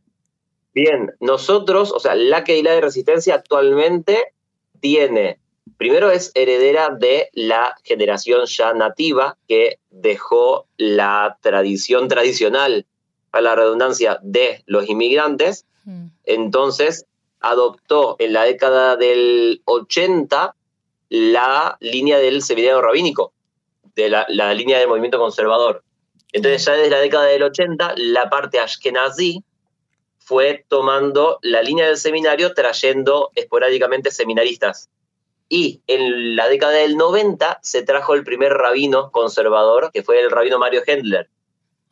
Bien, 0.74 1.12
nosotros, 1.20 1.90
o 1.90 1.98
sea, 1.98 2.14
la 2.14 2.44
Keilah 2.44 2.72
de 2.72 2.82
Resistencia 2.82 3.34
actualmente 3.34 4.34
tiene, 4.80 5.40
primero 5.78 6.10
es 6.10 6.32
heredera 6.34 6.90
de 6.90 7.30
la 7.32 7.74
generación 7.82 8.44
ya 8.46 8.74
nativa 8.74 9.38
que 9.48 9.78
dejó 9.90 10.66
la 10.76 11.38
tradición 11.40 12.08
tradicional, 12.08 12.86
a 13.36 13.40
la 13.40 13.54
redundancia, 13.54 14.18
de 14.22 14.62
los 14.66 14.88
inmigrantes. 14.88 15.66
Mm. 15.84 16.06
Entonces, 16.24 17.06
adoptó 17.40 18.16
en 18.18 18.32
la 18.32 18.44
década 18.44 18.96
del 18.96 19.62
80 19.64 20.54
la 21.08 21.76
línea 21.80 22.18
del 22.18 22.42
seminario 22.42 22.82
rabínico, 22.82 23.32
de 23.94 24.08
la, 24.10 24.26
línea 24.54 24.78
del 24.78 24.88
movimiento 24.88 25.18
conservador. 25.18 25.82
Entonces 26.32 26.64
ya 26.64 26.72
desde 26.72 26.90
la 26.90 26.98
década 26.98 27.24
del 27.24 27.42
80, 27.44 27.94
la 27.96 28.28
parte 28.28 28.58
ashkenazí 28.58 29.42
fue 30.18 30.64
tomando 30.68 31.38
la 31.42 31.62
línea 31.62 31.86
del 31.86 31.96
seminario, 31.96 32.52
trayendo 32.52 33.30
esporádicamente 33.34 34.10
seminaristas. 34.10 34.90
Y 35.48 35.80
en 35.86 36.34
la 36.34 36.48
década 36.48 36.72
del 36.72 36.96
90 36.96 37.60
se 37.62 37.82
trajo 37.82 38.14
el 38.14 38.24
primer 38.24 38.52
rabino 38.52 39.12
conservador, 39.12 39.92
que 39.92 40.02
fue 40.02 40.20
el 40.20 40.30
rabino 40.30 40.58
Mario 40.58 40.82
Hendler. 40.84 41.30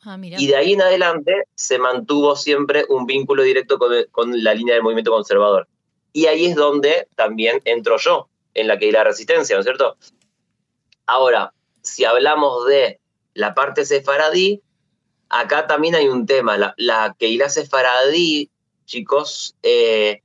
Ah, 0.05 0.19
y 0.21 0.47
de 0.47 0.55
ahí 0.55 0.73
en 0.73 0.83
adelante 0.83 1.33
se 1.55 1.79
mantuvo 1.79 2.35
siempre 2.35 2.85
un 2.89 3.07
vínculo 3.07 3.41
directo 3.41 3.79
con, 3.79 3.91
con, 4.11 4.43
la 4.43 4.53
línea 4.53 4.75
del 4.75 4.83
movimiento 4.83 5.11
conservador. 5.11 5.67
Y 6.13 6.27
ahí 6.27 6.45
es 6.45 6.55
donde 6.55 7.07
también 7.15 7.59
entro 7.65 7.97
yo, 7.97 8.29
en 8.53 8.67
la 8.67 8.77
que 8.77 8.85
hay 8.85 8.91
resistencia, 8.91 9.55
¿no 9.55 9.61
es 9.61 9.65
cierto? 9.65 9.97
Ahora, 11.07 11.53
si 11.81 12.05
hablamos 12.05 12.67
de 12.67 12.99
la 13.33 13.53
parte 13.55 13.83
sefaradí, 13.83 14.61
acá 15.29 15.67
también 15.67 15.95
hay 15.95 16.07
un 16.07 16.25
tema. 16.25 16.57
La, 16.57 16.75
la 16.77 17.15
sefaradí, 17.49 18.49
chicos, 18.85 19.55
eh, 19.63 20.21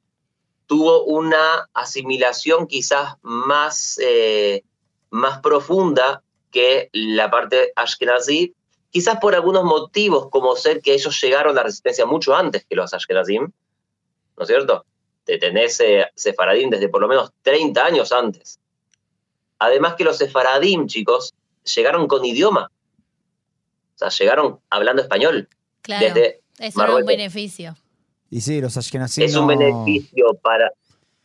tuvo 0.66 1.04
una 1.04 1.68
asimilación 1.74 2.66
quizás 2.66 3.14
más, 3.22 3.98
eh, 4.02 4.62
más 5.10 5.40
profunda 5.40 6.22
que 6.50 6.90
la 6.92 7.30
parte 7.30 7.72
ashkenazí, 7.76 8.54
quizás 8.90 9.18
por 9.20 9.34
algunos 9.34 9.64
motivos, 9.64 10.28
como 10.30 10.56
ser 10.56 10.80
que 10.80 10.94
ellos 10.94 11.20
llegaron 11.20 11.52
a 11.52 11.60
la 11.60 11.62
resistencia 11.64 12.06
mucho 12.06 12.34
antes 12.34 12.64
que 12.64 12.76
los 12.76 12.92
ashkenazim, 12.92 13.50
¿no 14.36 14.42
es 14.42 14.48
cierto? 14.48 14.84
De 15.26 15.38
tener 15.38 15.70
sefaradín 15.70 16.70
desde 16.70 16.88
por 16.88 17.00
lo 17.00 17.08
menos 17.08 17.32
30 17.42 17.84
años 17.84 18.12
antes. 18.12 18.58
Además 19.58 19.94
que 19.94 20.04
los 20.04 20.16
sefaradim, 20.16 20.86
chicos, 20.86 21.34
llegaron 21.74 22.08
con 22.08 22.24
idioma. 22.24 22.70
O 23.94 23.98
sea, 23.98 24.08
llegaron 24.08 24.60
hablando 24.70 25.02
español. 25.02 25.48
Claro, 25.82 26.06
desde 26.06 26.40
era 26.58 26.94
un 26.94 27.04
beneficio. 27.04 27.76
Y 28.30 28.40
sí, 28.40 28.60
los 28.60 28.76
ashkenazim 28.76 29.24
Es 29.24 29.34
un 29.34 29.46
beneficio 29.46 30.34
para... 30.42 30.70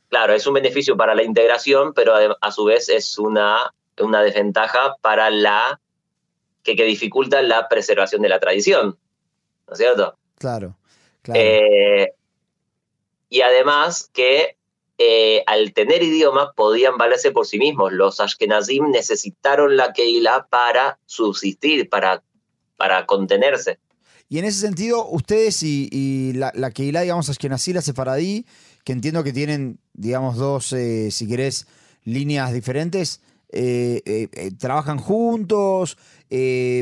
Claro, 0.10 0.34
es 0.34 0.47
un 0.47 0.54
beneficio 0.54 0.95
para 0.95 1.13
la 1.15 1.23
integración, 1.23 1.93
pero 1.93 2.13
a, 2.39 2.51
su 2.51 2.65
vez 2.65 2.89
es 2.89 3.17
una, 3.17 3.73
una 3.99 4.21
desventaja 4.21 4.95
para 5.01 5.30
la... 5.30 5.80
Que, 6.65 6.75
que 6.75 6.84
dificulta 6.84 7.41
la 7.41 7.69
preservación 7.69 8.21
de 8.21 8.30
la 8.30 8.41
tradición. 8.41 8.97
¿No 9.67 9.73
es 9.73 9.78
cierto? 9.78 10.17
Claro, 10.38 10.75
claro. 11.21 11.39
Eh, 11.39 12.12
y 13.30 13.41
además 13.41 14.10
que 14.12 14.58
eh, 14.97 15.43
al 15.45 15.73
tener 15.73 16.04
idioma 16.04 16.54
podían 16.54 16.97
valerse 16.97 17.32
por 17.32 17.45
sí 17.45 17.58
mismos. 17.58 17.91
Los 17.91 18.19
Ashkenazim 18.19 18.91
necesitaron 18.91 19.75
la 19.75 19.91
Keilah 19.91 20.47
para 20.49 20.99
subsistir, 21.06 21.89
para, 21.89 22.23
para 22.78 23.06
contenerse. 23.06 23.80
Y 24.30 24.39
en 24.39 24.45
ese 24.45 24.60
sentido, 24.60 25.08
ustedes 25.08 25.62
y, 25.63 26.32
la, 26.34 26.51
la 26.56 26.71
Keilah, 26.71 27.01
digamos, 27.01 27.30
Ashkenazí, 27.30 27.73
la 27.73 27.82
Sefaradí, 27.82 28.45
que 28.86 28.93
entiendo 28.93 29.23
que 29.23 29.34
tienen, 29.34 29.80
digamos, 29.93 30.38
dos, 30.38 30.71
eh, 30.73 31.12
si 31.12 31.28
querés, 31.28 31.67
líneas 32.06 32.54
diferentes, 32.54 33.21
eh, 33.56 34.52
trabajan 34.60 34.98
juntos, 34.98 35.98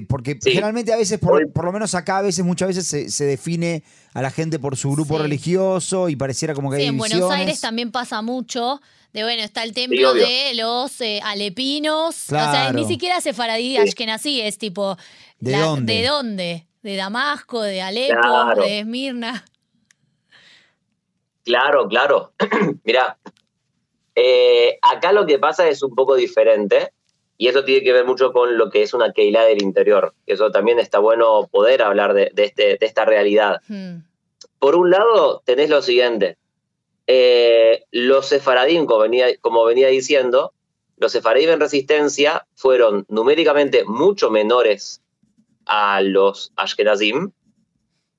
porque 0.08 0.40
generalmente 0.42 0.92
a 0.94 0.98
veces, 0.98 1.20
por, 1.20 1.64
lo 1.66 1.72
menos 1.72 1.96
acá, 1.96 2.18
a 2.18 2.22
veces, 2.22 2.44
muchas 2.44 2.76
veces 2.76 3.14
se 3.14 3.26
define 3.26 3.84
a 4.14 4.22
la 4.22 4.32
gente 4.32 4.60
por 4.60 4.78
su 4.78 4.92
grupo 4.92 5.18
religioso 5.18 6.10
y 6.10 6.16
pareciera 6.16 6.54
como 6.54 6.70
que 6.70 6.78
hay 6.78 6.86
en 6.86 6.98
Buenos 6.98 7.32
Aires 7.32 7.60
también 7.62 7.92
pasa 7.92 8.22
mucho. 8.22 8.80
De 9.12 9.24
bueno, 9.24 9.44
está 9.44 9.64
el 9.64 9.74
templo 9.74 10.14
de 10.14 10.54
los 10.56 11.00
eh, 11.02 11.20
alepinos. 11.24 12.16
O 12.16 12.30
sea, 12.30 12.72
ni 12.74 12.86
siquiera 12.86 13.22
sefaradí 13.22 13.78
ashkenazí, 13.78 14.42
es 14.42 14.58
tipo. 14.58 14.98
¿De 15.40 15.56
dónde? 15.56 15.94
¿De 15.94 16.08
dónde? 16.08 16.68
De 16.82 16.96
Damasco, 16.96 17.62
de 17.62 17.82
Alepo, 17.82 18.56
de 18.56 18.80
Esmirna. 18.80 19.46
Claro, 21.44 21.88
claro. 21.88 22.34
Mira, 22.84 23.18
eh, 24.16 24.78
acá 24.82 25.12
lo 25.12 25.26
que 25.26 25.40
pasa 25.40 25.68
es 25.68 25.84
un 25.84 25.96
poco 25.96 26.16
diferente. 26.16 26.92
Y 27.38 27.48
eso 27.48 27.64
tiene 27.64 27.84
que 27.84 27.94
ver 27.94 28.06
mucho 28.06 28.32
con 28.32 28.58
lo 28.58 28.70
que 28.70 28.84
es 28.84 28.94
una 28.94 29.12
Keilah 29.12 29.44
del 29.46 29.64
interior. 29.64 30.14
Eso 30.28 30.52
también 30.52 30.80
está 30.80 31.00
bueno 31.00 31.50
poder 31.52 31.82
hablar 31.82 32.14
de, 32.14 32.32
este, 32.38 32.78
de 32.78 32.86
esta 32.86 33.06
realidad. 33.06 33.60
Hmm. 33.68 34.04
Por 34.60 34.76
un 34.76 34.92
lado, 34.92 35.42
tenés 35.44 35.70
lo 35.70 35.82
siguiente. 35.82 36.38
Eh, 37.08 37.84
los 37.92 38.28
sefaradín, 38.28 38.86
como 38.86 39.00
venía, 39.02 39.36
como 39.42 39.66
venía 39.66 39.88
diciendo, 39.88 40.54
los 40.98 41.12
sefaradín 41.12 41.50
en 41.50 41.60
resistencia 41.60 42.46
fueron 42.56 43.06
numéricamente 43.10 43.84
mucho 43.84 44.30
menores 44.30 45.02
a 45.66 46.02
los 46.02 46.54
ashkenazim 46.56 47.32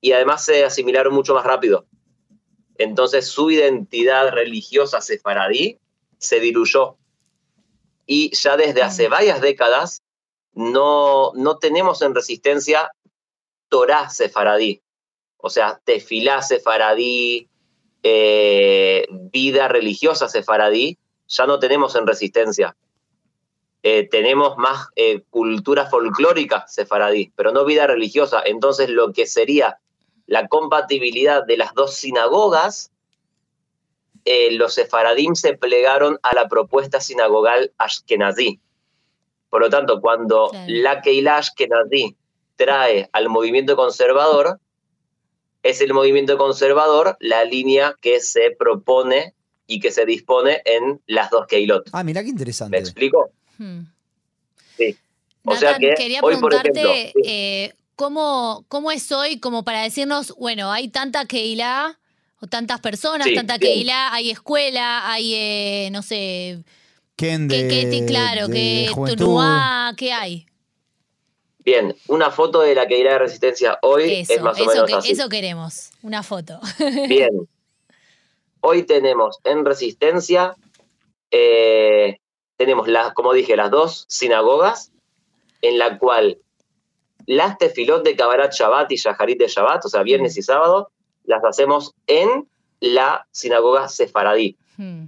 y 0.01 0.11
además 0.11 0.45
se 0.45 0.65
asimilaron 0.65 1.13
mucho 1.13 1.33
más 1.33 1.45
rápido. 1.45 1.85
Entonces 2.77 3.27
su 3.27 3.49
identidad 3.49 4.31
religiosa 4.31 5.01
sefaradí 5.01 5.79
se 6.17 6.39
diluyó 6.39 6.97
y 8.05 8.35
ya 8.35 8.57
desde 8.57 8.83
hace 8.83 9.07
varias 9.07 9.41
décadas 9.41 10.01
no, 10.53 11.31
no 11.33 11.57
tenemos 11.57 12.01
en 12.01 12.15
resistencia 12.15 12.91
Torah 13.69 14.09
sefaradí, 14.09 14.81
o 15.37 15.49
sea, 15.49 15.81
tefilá 15.83 16.41
sefaradí, 16.41 17.49
eh, 18.03 19.07
vida 19.09 19.67
religiosa 19.67 20.29
sefaradí, 20.29 20.97
ya 21.27 21.45
no 21.45 21.59
tenemos 21.59 21.95
en 21.95 22.07
resistencia. 22.07 22.75
Eh, 23.83 24.07
tenemos 24.09 24.57
más 24.57 24.87
eh, 24.95 25.21
cultura 25.29 25.87
folclórica 25.87 26.65
sefaradí, 26.67 27.31
pero 27.35 27.51
no 27.51 27.65
vida 27.65 27.85
religiosa. 27.85 28.41
Entonces, 28.45 28.89
lo 28.89 29.11
que 29.13 29.27
sería 29.27 29.79
la 30.25 30.47
compatibilidad 30.47 31.45
de 31.45 31.57
las 31.57 31.73
dos 31.73 31.95
sinagogas 31.95 32.91
eh, 34.25 34.51
los 34.51 34.73
sefaradim 34.73 35.35
se 35.35 35.55
plegaron 35.55 36.19
a 36.23 36.33
la 36.35 36.47
propuesta 36.47 36.99
sinagogal 36.99 37.71
ashkenazí. 37.77 38.59
Por 39.49 39.61
lo 39.61 39.69
tanto, 39.69 40.01
cuando 40.01 40.49
Claro. 40.49 40.65
la 40.67 41.01
Keilah 41.01 41.37
ashkenazí 41.37 42.15
trae 42.55 43.09
al 43.13 43.29
movimiento 43.29 43.75
conservador, 43.75 44.59
es 45.63 45.81
el 45.81 45.93
movimiento 45.93 46.37
conservador 46.37 47.17
la 47.19 47.43
línea 47.45 47.95
que 48.01 48.19
se 48.19 48.51
propone 48.51 49.33
y 49.67 49.79
que 49.79 49.91
se 49.91 50.05
dispone 50.05 50.61
en 50.65 51.01
las 51.07 51.29
dos 51.29 51.47
Keilot. 51.47 51.89
Ah, 51.91 52.03
mirá 52.03 52.21
qué 52.21 52.25
¿Me 52.25 52.31
interesante. 52.31 52.77
explico? 52.77 53.31
Hmm. 53.57 53.81
Sí. 54.77 54.95
O 55.43 55.55
sea 55.55 55.77
que 55.79 55.93
quería 55.95 56.19
hoy, 56.21 56.35
por 56.37 56.49
preguntarte 56.49 56.79
ejemplo, 56.81 56.93
sí. 57.23 57.29
eh, 57.29 57.73
¿cómo, 57.95 58.65
cómo 58.67 58.91
es 58.91 59.11
hoy 59.11 59.39
como 59.39 59.63
para 59.63 59.81
decirnos, 59.83 60.33
bueno, 60.37 60.71
hay 60.71 60.89
tanta 60.89 61.25
Keilah 61.25 61.97
o 62.41 62.47
tantas 62.47 62.79
personas, 62.81 63.27
Sí, 63.27 63.35
tanta. 63.35 63.57
Keilah, 63.59 64.13
hay 64.13 64.29
escuela, 64.31 65.09
hay, 65.11 65.33
eh, 65.33 65.89
no 65.91 66.01
sé, 66.01 66.63
Ken 67.15 67.47
qué, 67.47 67.63
de, 67.63 67.67
qué- 67.69 67.89
qué- 67.89 68.05
claro, 68.05 68.47
de 68.47 68.53
qué 68.53 68.87
juventud. 68.93 69.25
Tunuá, 69.25 69.93
qué 69.97 70.11
hay. 70.13 70.45
Bien, 71.59 71.95
una 72.09 72.29
foto 72.29 72.61
de 72.61 72.75
la 72.75 72.85
Keilah 72.87 73.13
de 73.13 73.19
Resistencia 73.19 73.79
hoy 73.81 74.11
Eso, 74.21 74.33
es 74.33 74.41
más 74.41 74.59
o 74.59 74.63
eso, 74.63 74.71
menos 74.71 74.87
que- 74.89 74.95
así. 74.95 75.11
eso 75.11 75.29
queremos, 75.29 75.89
una 76.03 76.21
foto. 76.21 76.59
Bien. 77.07 77.47
Hoy 78.61 78.83
tenemos 78.83 79.39
en 79.43 79.65
Resistencia, 79.65 80.55
eh, 81.31 82.17
tenemos, 82.57 82.87
las, 82.87 83.13
como 83.13 83.33
dije, 83.33 83.55
las 83.55 83.71
dos 83.71 84.05
sinagogas, 84.09 84.91
en 85.61 85.77
la 85.79 85.97
cual 85.97 86.37
las 87.25 87.57
tefilot 87.57 88.03
de 88.03 88.15
Kabarat 88.15 88.53
Shabbat 88.53 88.91
y 88.91 88.95
Shaharit 88.97 89.39
de 89.39 89.47
Shabbat, 89.47 89.85
o 89.85 89.89
sea, 89.89 90.03
viernes 90.03 90.37
y 90.37 90.41
sábado, 90.43 90.91
las 91.27 91.43
hacemos 91.43 91.93
en 92.07 92.47
la 92.79 93.27
sinagoga 93.31 93.87
sefaradí, 93.89 94.57
Hmm. 94.77 95.05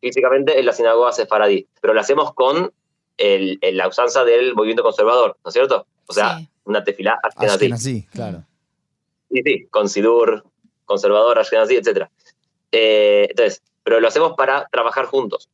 físicamente 0.00 0.58
en 0.58 0.66
la 0.66 0.72
sinagoga 0.72 1.12
sefaradí, 1.12 1.66
pero 1.80 1.94
la 1.94 2.00
hacemos 2.00 2.32
con 2.34 2.72
el- 3.18 3.58
el- 3.60 3.76
la 3.76 3.88
usanza 3.88 4.24
del 4.24 4.54
movimiento 4.54 4.82
conservador, 4.82 5.36
¿no 5.44 5.48
es 5.48 5.52
cierto? 5.54 5.86
O 6.06 6.12
sea, 6.12 6.38
Sí. 6.38 6.48
una 6.64 6.84
tefilá 6.84 7.18
ashkenazí. 7.22 7.54
Ashkenazí, 7.54 8.02
claro. 8.12 8.44
Sí, 9.30 9.42
sí, 9.44 9.66
con 9.66 9.88
Sidur, 9.88 10.44
conservador, 10.84 11.38
Ashkenazi, 11.38 11.76
etc. 11.76 12.08
Eh, 12.72 13.26
entonces, 13.30 13.62
pero 13.82 14.00
lo 14.00 14.08
hacemos 14.08 14.34
para 14.36 14.66
trabajar 14.70 15.06
juntos. 15.06 15.48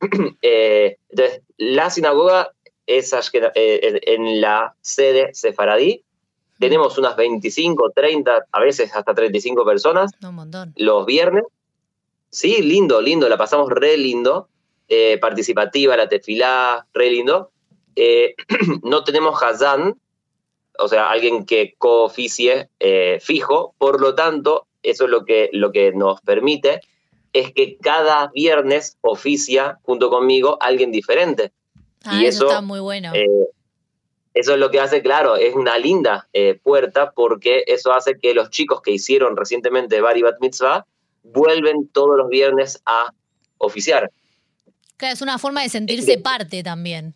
Eh, 0.42 0.96
entonces, 1.10 1.42
la 1.56 1.88
sinagoga 1.90 2.50
es 2.86 3.12
eh, 3.32 4.00
en 4.02 4.40
la 4.40 4.74
sede 4.80 5.32
sefaradí. 5.34 6.04
Tenemos 6.62 6.96
unas 6.96 7.16
25, 7.16 7.90
30, 7.92 8.46
a 8.52 8.60
veces 8.60 8.94
hasta 8.94 9.12
35 9.12 9.64
personas 9.64 10.12
un 10.22 10.36
montón. 10.36 10.72
los 10.76 11.04
viernes. 11.04 11.42
Sí, 12.30 12.62
lindo, 12.62 13.00
lindo, 13.00 13.28
la 13.28 13.36
pasamos 13.36 13.68
re 13.68 13.96
lindo. 13.96 14.48
eh, 14.88 15.18
participativa, 15.18 15.96
la 15.96 16.08
tefilá, 16.08 16.86
re 16.94 17.10
lindo. 17.10 17.50
Eh, 17.96 18.34
no 18.84 19.02
tenemos 19.02 19.42
Hazán, 19.42 19.96
o 20.78 20.86
sea, 20.86 21.10
alguien 21.10 21.46
que 21.46 21.74
cooficie 21.78 22.68
eh, 22.78 23.18
fijo, 23.20 23.74
por 23.78 24.00
lo 24.00 24.14
tanto, 24.14 24.66
eso 24.84 25.06
es 25.06 25.10
lo 25.10 25.24
que, 25.24 25.50
lo 25.52 25.72
que 25.72 25.92
nos 25.92 26.20
permite, 26.20 26.80
es 27.32 27.52
que 27.52 27.76
cada 27.78 28.30
viernes 28.34 28.98
oficia 29.00 29.78
junto 29.82 30.10
conmigo 30.10 30.58
alguien 30.60 30.92
diferente. 30.92 31.52
Ah, 32.04 32.20
Y 32.20 32.26
eso, 32.26 32.44
eso, 32.44 32.46
está 32.48 32.60
muy 32.60 32.80
bueno. 32.80 33.12
Eso 34.34 34.54
es 34.54 34.58
lo 34.58 34.70
que 34.70 34.80
hace, 34.80 35.02
claro, 35.02 35.36
es 35.36 35.54
una 35.54 35.78
linda 35.78 36.28
eh, 36.32 36.58
puerta 36.62 37.12
porque 37.12 37.64
eso 37.66 37.92
hace 37.92 38.18
que 38.18 38.32
los 38.32 38.50
chicos 38.50 38.80
que 38.80 38.90
hicieron 38.90 39.36
recientemente 39.36 40.00
Bari 40.00 40.22
Bat 40.22 40.36
Mitzvah 40.40 40.86
vuelven 41.22 41.88
todos 41.88 42.16
los 42.16 42.28
viernes 42.28 42.80
a 42.86 43.12
oficiar. 43.58 44.10
claro, 44.96 45.14
es 45.14 45.22
una 45.22 45.38
forma 45.38 45.62
de 45.62 45.68
sentirse 45.68 46.18
parte 46.18 46.62
también 46.62 47.14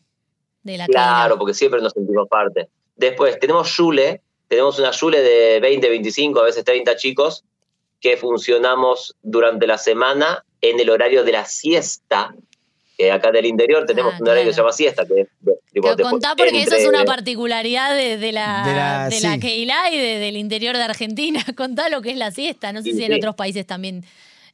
de 0.62 0.76
la 0.76 0.86
Claro, 0.86 1.38
porque 1.38 1.54
siempre 1.54 1.80
nos 1.80 1.92
sentimos 1.92 2.28
parte. 2.28 2.68
Después 2.96 3.38
tenemos 3.38 3.74
Yule, 3.76 4.20
tenemos 4.48 4.78
una 4.78 4.90
Yule 4.90 5.22
de 5.22 5.60
20, 5.60 5.88
25, 5.88 6.40
a 6.40 6.44
veces 6.44 6.64
30 6.64 6.96
chicos 6.96 7.44
que 8.00 8.16
funcionamos 8.16 9.16
durante 9.22 9.66
la 9.66 9.78
semana 9.78 10.44
en 10.60 10.80
el 10.80 10.90
horario 10.90 11.24
de 11.24 11.32
la 11.32 11.44
siesta. 11.44 12.34
Que 12.96 13.12
acá 13.12 13.30
del 13.30 13.44
interior 13.46 13.84
tenemos 13.86 14.14
Ah, 14.14 14.18
un 14.20 14.28
horario 14.28 14.48
que 14.48 14.52
se 14.54 14.60
llama 14.60 14.72
siesta. 14.72 15.04
Que, 15.06 15.22
es 15.22 15.28
de- 15.40 15.58
tipo, 15.72 15.94
contá 16.02 16.34
porque 16.36 16.62
eso 16.62 16.74
es 16.76 16.86
una 16.88 17.04
particularidad 17.04 17.94
de, 17.94 18.16
de 18.16 18.32
la, 18.32 18.62
De 18.66 18.74
la- 18.74 19.08
de 19.10 19.20
la 19.20 19.34
sí. 19.34 19.40
Keilah 19.40 19.90
y 19.90 19.98
de- 19.98 20.18
del 20.18 20.36
interior 20.36 20.76
de 20.76 20.82
Argentina. 20.82 21.44
Contá 21.56 21.88
lo 21.90 22.00
que 22.00 22.10
es 22.10 22.16
la 22.16 22.30
siesta. 22.30 22.72
No 22.72 22.80
sé 22.82 22.90
Sí, 22.92 22.96
si 22.96 23.04
en 23.04 23.12
sí. 23.12 23.18
otros 23.18 23.34
países 23.34 23.66
también 23.66 24.04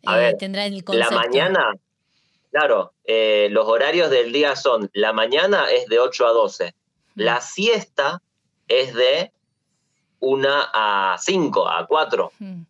A 0.04 0.16
eh, 0.18 0.20
ver, 0.20 0.36
tendrá 0.38 0.66
el 0.66 0.76
La 0.78 0.82
concepto. 0.82 1.14
mañana, 1.14 1.72
claro, 2.50 2.92
eh, 3.04 3.46
los 3.52 3.68
horarios 3.68 4.10
del 4.10 4.32
día 4.32 4.56
son, 4.56 4.90
la 4.92 5.12
mañana 5.12 5.66
es 5.70 5.86
de 5.86 6.00
8 6.00 6.26
a 6.26 6.32
12, 6.32 6.74
la 7.14 7.40
siesta 7.40 8.20
es 8.66 8.92
de 8.94 9.30
1 10.18 10.48
a 10.72 11.16
5, 11.20 11.68
a 11.68 11.86
4. 11.86 12.32
Mm. 12.40 12.62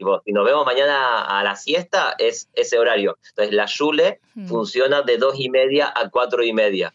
Tipo, 0.00 0.22
si 0.24 0.32
nos 0.32 0.46
vemos 0.46 0.64
mañana 0.64 1.20
a 1.26 1.44
la 1.44 1.56
siesta, 1.56 2.14
es 2.18 2.48
ese 2.54 2.78
horario. 2.78 3.18
Entonces, 3.28 3.54
la 3.54 3.66
Yule 3.66 4.18
Mm. 4.34 4.48
funciona 4.48 5.02
de 5.02 5.18
2 5.18 5.34
y 5.38 5.50
media 5.50 5.92
a 5.94 6.08
4 6.08 6.42
y 6.42 6.54
media. 6.54 6.94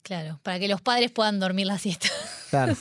Claro, 0.00 0.40
para 0.42 0.58
que 0.58 0.66
los 0.66 0.80
padres 0.80 1.10
puedan 1.10 1.38
dormir 1.40 1.66
la 1.66 1.76
siesta. 1.76 2.08
Claro. 2.50 2.74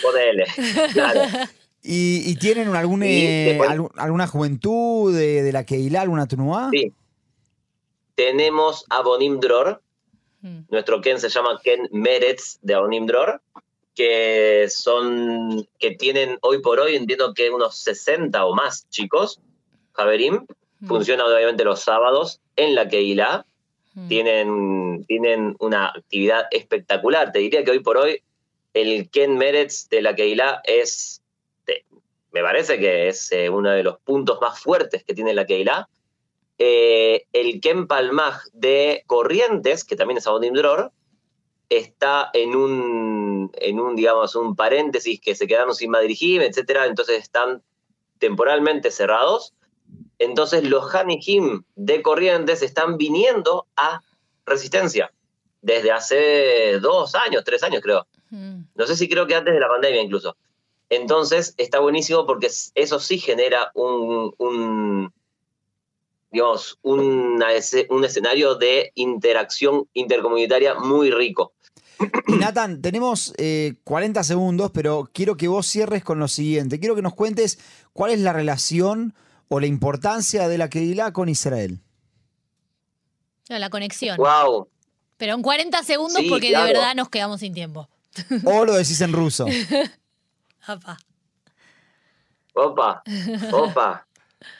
Ponele. 0.00 0.44
Claro. 0.92 1.22
¿Y, 1.82 2.30
y 2.30 2.36
tienen 2.36 2.74
algún, 2.76 3.02
Y 3.02 3.06
eh, 3.08 3.58
después- 3.58 3.90
alguna 3.96 4.26
juventud 4.28 5.12
de, 5.12 5.42
de 5.42 5.52
la 5.52 5.64
Keilah, 5.64 6.02
alguna 6.02 6.26
Tunuá? 6.28 6.68
Sí. 6.70 6.92
Tenemos 8.14 8.84
a 8.90 9.02
Bonim 9.02 9.40
Dror, 9.40 9.82
Mm. 10.42 10.66
nuestro 10.70 11.00
Ken 11.00 11.18
se 11.18 11.30
llama 11.30 11.58
Ken 11.64 11.88
Meretz 11.90 12.58
de 12.62 12.74
Abonim 12.74 13.06
Dror, 13.06 13.40
que 13.96 14.66
son, 14.68 15.66
que 15.78 15.92
tienen 15.92 16.38
hoy 16.42 16.60
por 16.60 16.78
hoy, 16.78 16.94
entiendo 16.94 17.32
que 17.34 17.50
unos 17.50 17.78
60 17.78 18.44
o 18.44 18.54
más 18.54 18.88
chicos, 18.90 19.40
Javerim, 19.92 20.46
Mm. 20.78 20.88
funciona 20.88 21.24
obviamente 21.24 21.64
los 21.64 21.80
sábados 21.80 22.40
en 22.54 22.74
la 22.74 22.86
Keilah, 22.86 23.46
Mm. 23.94 24.08
tienen, 24.08 25.04
tienen 25.08 25.56
una 25.58 25.86
actividad 25.88 26.44
espectacular, 26.50 27.32
te 27.32 27.38
diría 27.38 27.64
que 27.64 27.70
hoy 27.70 27.80
por 27.80 27.96
hoy 27.96 28.22
el 28.74 29.08
Ken 29.08 29.38
Meretz 29.38 29.88
de 29.88 30.02
la 30.02 30.14
Keilah 30.14 30.60
es, 30.64 31.22
te- 31.64 31.86
me 32.32 32.42
parece 32.42 32.78
que 32.78 33.08
es 33.08 33.32
eh, 33.32 33.48
uno 33.48 33.70
de 33.70 33.82
los 33.82 33.98
puntos 34.00 34.38
más 34.42 34.60
fuertes 34.60 35.02
que 35.02 35.14
tiene 35.14 35.32
la 35.32 35.46
Keilah, 35.46 35.88
eh, 36.58 37.24
el 37.32 37.58
Ken 37.62 37.86
Palmaj 37.86 38.42
de 38.52 39.02
Corrientes, 39.06 39.82
que 39.84 39.96
también 39.96 40.18
es 40.18 40.26
Abonim 40.26 40.52
Dror, 40.52 40.92
está 41.68 42.30
en 42.32 42.54
un, 42.54 43.50
en 43.54 43.80
un, 43.80 43.96
digamos, 43.96 44.36
un 44.36 44.54
paréntesis 44.54 45.20
que 45.20 45.34
se 45.34 45.46
quedaron 45.46 45.74
sin 45.74 45.90
Madrijim, 45.90 46.42
etcétera, 46.42 46.86
entonces 46.86 47.18
están 47.18 47.62
temporalmente 48.18 48.90
cerrados. 48.90 49.54
Entonces 50.18 50.64
los 50.64 50.94
Hanijim 50.94 51.64
de 51.74 52.02
Corrientes 52.02 52.62
están 52.62 52.96
viniendo 52.96 53.66
a 53.76 54.00
Resistencia 54.44 55.12
desde 55.60 55.90
hace 55.90 56.78
dos 56.80 57.14
años, 57.14 57.42
tres 57.44 57.62
años 57.62 57.82
creo. 57.82 58.06
No 58.30 58.86
sé 58.86 58.96
si 58.96 59.08
creo 59.08 59.26
que 59.26 59.34
antes 59.34 59.54
de 59.54 59.60
la 59.60 59.68
pandemia 59.68 60.02
incluso. 60.02 60.36
Entonces 60.88 61.54
está 61.56 61.80
buenísimo 61.80 62.26
porque 62.26 62.48
eso 62.74 63.00
sí 63.00 63.18
genera 63.18 63.72
un, 63.74 64.32
un, 64.38 65.12
digamos, 66.30 66.78
una 66.82 67.48
un 67.88 68.04
escenario 68.04 68.54
de 68.54 68.92
interacción 68.94 69.88
intercomunitaria 69.94 70.74
muy 70.74 71.10
rico. 71.10 71.52
Y 72.28 72.32
Nathan, 72.36 72.82
tenemos 72.82 73.32
eh, 73.38 73.74
40 73.84 74.22
segundos, 74.24 74.70
pero 74.72 75.08
quiero 75.12 75.36
que 75.36 75.48
vos 75.48 75.66
cierres 75.66 76.04
con 76.04 76.18
lo 76.18 76.28
siguiente. 76.28 76.78
Quiero 76.78 76.94
que 76.94 77.02
nos 77.02 77.14
cuentes 77.14 77.58
cuál 77.92 78.10
es 78.12 78.20
la 78.20 78.32
relación 78.32 79.14
o 79.48 79.60
la 79.60 79.66
importancia 79.66 80.48
de 80.48 80.58
la 80.58 80.68
Keilah 80.68 81.12
con 81.12 81.28
Israel. 81.28 81.80
Claro, 83.46 83.60
la 83.60 83.70
conexión. 83.70 84.16
¡Wow! 84.16 84.68
Pero 85.16 85.34
en 85.34 85.42
40 85.42 85.82
segundos 85.82 86.20
Sí, 86.20 86.28
porque 86.28 86.48
claro. 86.50 86.66
de 86.66 86.72
verdad 86.74 86.94
nos 86.94 87.08
quedamos 87.08 87.40
sin 87.40 87.54
tiempo. 87.54 87.88
O 88.44 88.64
lo 88.64 88.74
decís 88.74 89.00
en 89.00 89.12
ruso. 89.12 89.46
Apa. 90.66 90.98
Opa, 92.54 93.02
opa. 93.52 94.06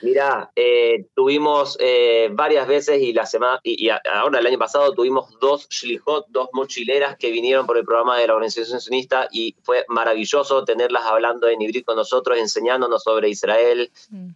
Mirá, 0.00 0.50
eh, 0.56 1.06
tuvimos 1.14 1.76
eh, 1.80 2.28
varias 2.32 2.66
veces 2.66 3.00
y 3.00 3.12
la 3.12 3.26
semana 3.26 3.60
y, 3.62 3.88
ahora 3.90 4.40
el 4.40 4.46
año 4.46 4.58
pasado 4.58 4.92
tuvimos 4.92 5.38
dos 5.38 5.68
shlichot, 5.68 6.26
dos 6.28 6.48
mochileras 6.52 7.16
que 7.18 7.30
vinieron 7.30 7.66
por 7.66 7.76
el 7.76 7.84
programa 7.84 8.18
de 8.18 8.26
la 8.26 8.34
organización 8.34 8.80
sionista 8.80 9.28
y 9.30 9.54
fue 9.62 9.84
maravilloso 9.88 10.64
tenerlas 10.64 11.04
hablando 11.04 11.48
en 11.48 11.60
hibrid 11.60 11.84
con 11.84 11.96
nosotros, 11.96 12.38
enseñándonos 12.38 13.02
sobre 13.02 13.28
Israel. 13.28 13.90
Mm. 14.10 14.30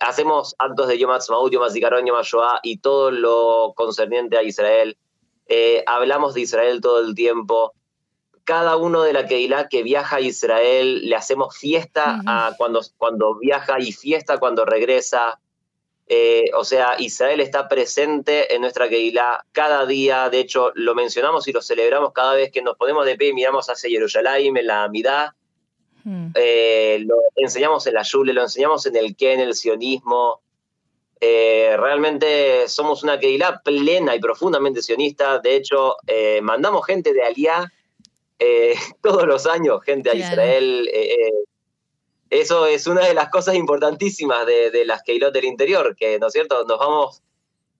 Hacemos 0.00 0.56
actos 0.58 0.88
de 0.88 0.98
Yom 0.98 1.10
Ha'atzmaut, 1.10 1.52
Yom 1.52 1.62
HaZikaron, 1.62 2.06
Yom 2.06 2.16
HaShoah 2.16 2.60
y 2.62 2.78
todo 2.78 3.10
lo 3.10 3.74
concerniente 3.76 4.38
a 4.38 4.42
Israel. 4.42 4.96
Eh, 5.46 5.84
hablamos 5.86 6.34
de 6.34 6.40
Israel 6.42 6.80
todo 6.80 7.00
el 7.00 7.14
tiempo. 7.14 7.74
Cada 8.50 8.76
uno 8.76 9.02
de 9.02 9.12
la 9.12 9.26
Keilah 9.26 9.68
que 9.68 9.84
viaja 9.84 10.16
a 10.16 10.20
Israel 10.20 11.08
le 11.08 11.14
hacemos 11.14 11.56
fiesta 11.56 12.20
a 12.26 12.52
cuando, 12.58 12.80
cuando 12.98 13.38
viaja 13.38 13.78
y 13.78 13.92
fiesta 13.92 14.38
cuando 14.38 14.64
regresa. 14.64 15.38
Eh, 16.08 16.50
o 16.56 16.64
sea, 16.64 16.96
Israel 16.98 17.38
está 17.38 17.68
presente 17.68 18.52
en 18.52 18.62
nuestra 18.62 18.88
Keilah 18.88 19.44
cada 19.52 19.86
día. 19.86 20.28
De 20.30 20.40
hecho, 20.40 20.72
lo 20.74 20.96
mencionamos 20.96 21.46
y 21.46 21.52
lo 21.52 21.62
celebramos 21.62 22.12
cada 22.12 22.34
vez 22.34 22.50
que 22.50 22.60
nos 22.60 22.76
ponemos 22.76 23.06
de 23.06 23.14
pie 23.14 23.28
y 23.28 23.34
miramos 23.34 23.70
hacia 23.70 23.88
Jerusalén, 23.88 24.56
en 24.56 24.66
la 24.66 24.82
Amidad. 24.82 25.28
Eh, 26.34 27.04
lo 27.06 27.22
enseñamos 27.36 27.86
en 27.86 27.94
la 27.94 28.02
Yule, 28.02 28.32
lo 28.32 28.42
enseñamos 28.42 28.84
en 28.84 28.96
el 28.96 29.14
Ken, 29.14 29.38
el 29.38 29.54
sionismo. 29.54 30.40
Eh, 31.20 31.76
realmente 31.78 32.66
somos 32.66 33.04
una 33.04 33.20
Keilah 33.20 33.62
plena 33.62 34.16
y 34.16 34.18
profundamente 34.18 34.82
sionista. 34.82 35.38
De 35.38 35.54
hecho, 35.54 35.98
mandamos 36.42 36.84
gente 36.84 37.12
de 37.12 37.22
Aliá 37.22 37.72
eh, 38.40 38.74
todos 39.02 39.26
los 39.26 39.46
años, 39.46 39.80
gente 39.84 40.10
a 40.10 40.14
Claro. 40.14 40.32
Israel. 40.32 40.88
eh, 40.92 41.12
eh, 41.14 41.32
eso 42.30 42.66
es 42.66 42.86
una 42.86 43.04
de 43.06 43.12
las 43.14 43.28
cosas 43.28 43.56
importantísimas 43.56 44.46
de, 44.46 44.70
de 44.70 44.84
las 44.84 45.02
Keilot 45.02 45.32
del 45.34 45.44
interior, 45.46 45.96
que, 45.96 46.18
¿no 46.20 46.28
es 46.28 46.32
cierto? 46.32 46.64
Nos 46.64 46.78
vamos... 46.78 47.22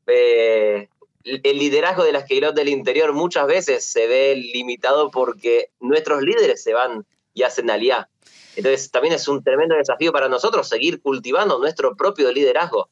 eh, 0.06 0.88
el 1.22 1.58
liderazgo 1.58 2.02
de 2.02 2.12
las 2.12 2.24
Keilot 2.24 2.54
del 2.56 2.68
interior 2.70 3.12
muchas 3.12 3.46
veces 3.46 3.84
se 3.84 4.06
ve 4.06 4.34
limitado 4.36 5.10
porque 5.10 5.68
nuestros 5.78 6.22
líderes 6.22 6.62
se 6.62 6.72
van 6.72 7.04
y 7.34 7.42
hacen 7.42 7.70
aliá. 7.70 8.08
Entonces 8.56 8.90
también 8.90 9.14
es 9.14 9.28
un 9.28 9.44
tremendo 9.44 9.76
desafío 9.76 10.12
para 10.12 10.28
nosotros 10.30 10.66
seguir 10.68 11.00
cultivando 11.02 11.58
nuestro 11.58 11.94
propio 11.94 12.32
liderazgo. 12.32 12.88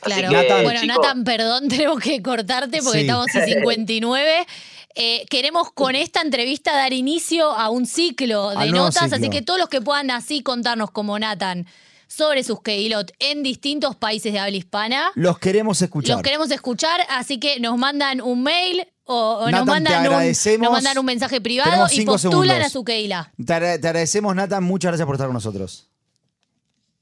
Así 0.00 0.14
Claro. 0.20 0.28
que, 0.30 0.34
Nathan. 0.36 0.62
bueno, 0.64 0.80
chicos, 0.80 0.96
Nathan, 0.96 1.24
perdón, 1.24 1.68
tenemos 1.68 2.00
que 2.00 2.22
cortarte 2.22 2.80
porque 2.82 3.00
Sí. 3.00 3.04
estamos 3.04 3.34
en 3.34 3.44
59. 3.46 4.46
Eh, 4.94 5.24
queremos 5.30 5.72
con 5.72 5.94
esta 5.94 6.20
entrevista 6.20 6.72
dar 6.72 6.92
inicio 6.92 7.50
a 7.50 7.70
un 7.70 7.86
ciclo 7.86 8.50
de 8.50 8.56
Al 8.56 8.70
notas, 8.72 9.12
así 9.12 9.30
que 9.30 9.42
todos 9.42 9.58
los 9.58 9.68
que 9.68 9.80
puedan 9.80 10.10
así 10.10 10.42
contarnos 10.42 10.90
como 10.90 11.18
Nathan 11.18 11.66
sobre 12.06 12.44
sus 12.44 12.60
Keilot 12.60 13.10
en 13.20 13.42
distintos 13.42 13.96
países 13.96 14.32
de 14.34 14.38
habla 14.38 14.56
hispana, 14.56 15.12
Los 15.14 15.38
queremos 15.38 15.80
escuchar. 15.80 16.16
los 16.16 16.22
queremos 16.22 16.50
escuchar, 16.50 17.00
así 17.08 17.40
que 17.40 17.58
nos 17.58 17.78
mandan 17.78 18.20
un 18.20 18.42
mail 18.42 18.86
o, 19.04 19.14
o 19.14 19.40
nos, 19.42 19.52
Nathan, 19.52 19.66
mandan 19.66 20.00
un, 20.00 20.06
agradecemos. 20.14 20.64
nos 20.66 20.72
mandan 20.72 20.98
un 20.98 21.06
mensaje 21.06 21.40
privado 21.40 21.86
y 21.90 22.04
postulan 22.04 22.42
segundos. 22.48 22.66
a 22.66 22.68
su 22.68 22.84
Keila. 22.84 23.32
Te, 23.38 23.44
te 23.44 23.88
agradecemos, 23.88 24.34
Nathan. 24.36 24.62
Muchas 24.62 24.90
gracias 24.90 25.06
por 25.06 25.14
estar 25.14 25.26
con 25.28 25.34
nosotros. 25.34 25.88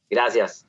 Gracias. 0.09 0.65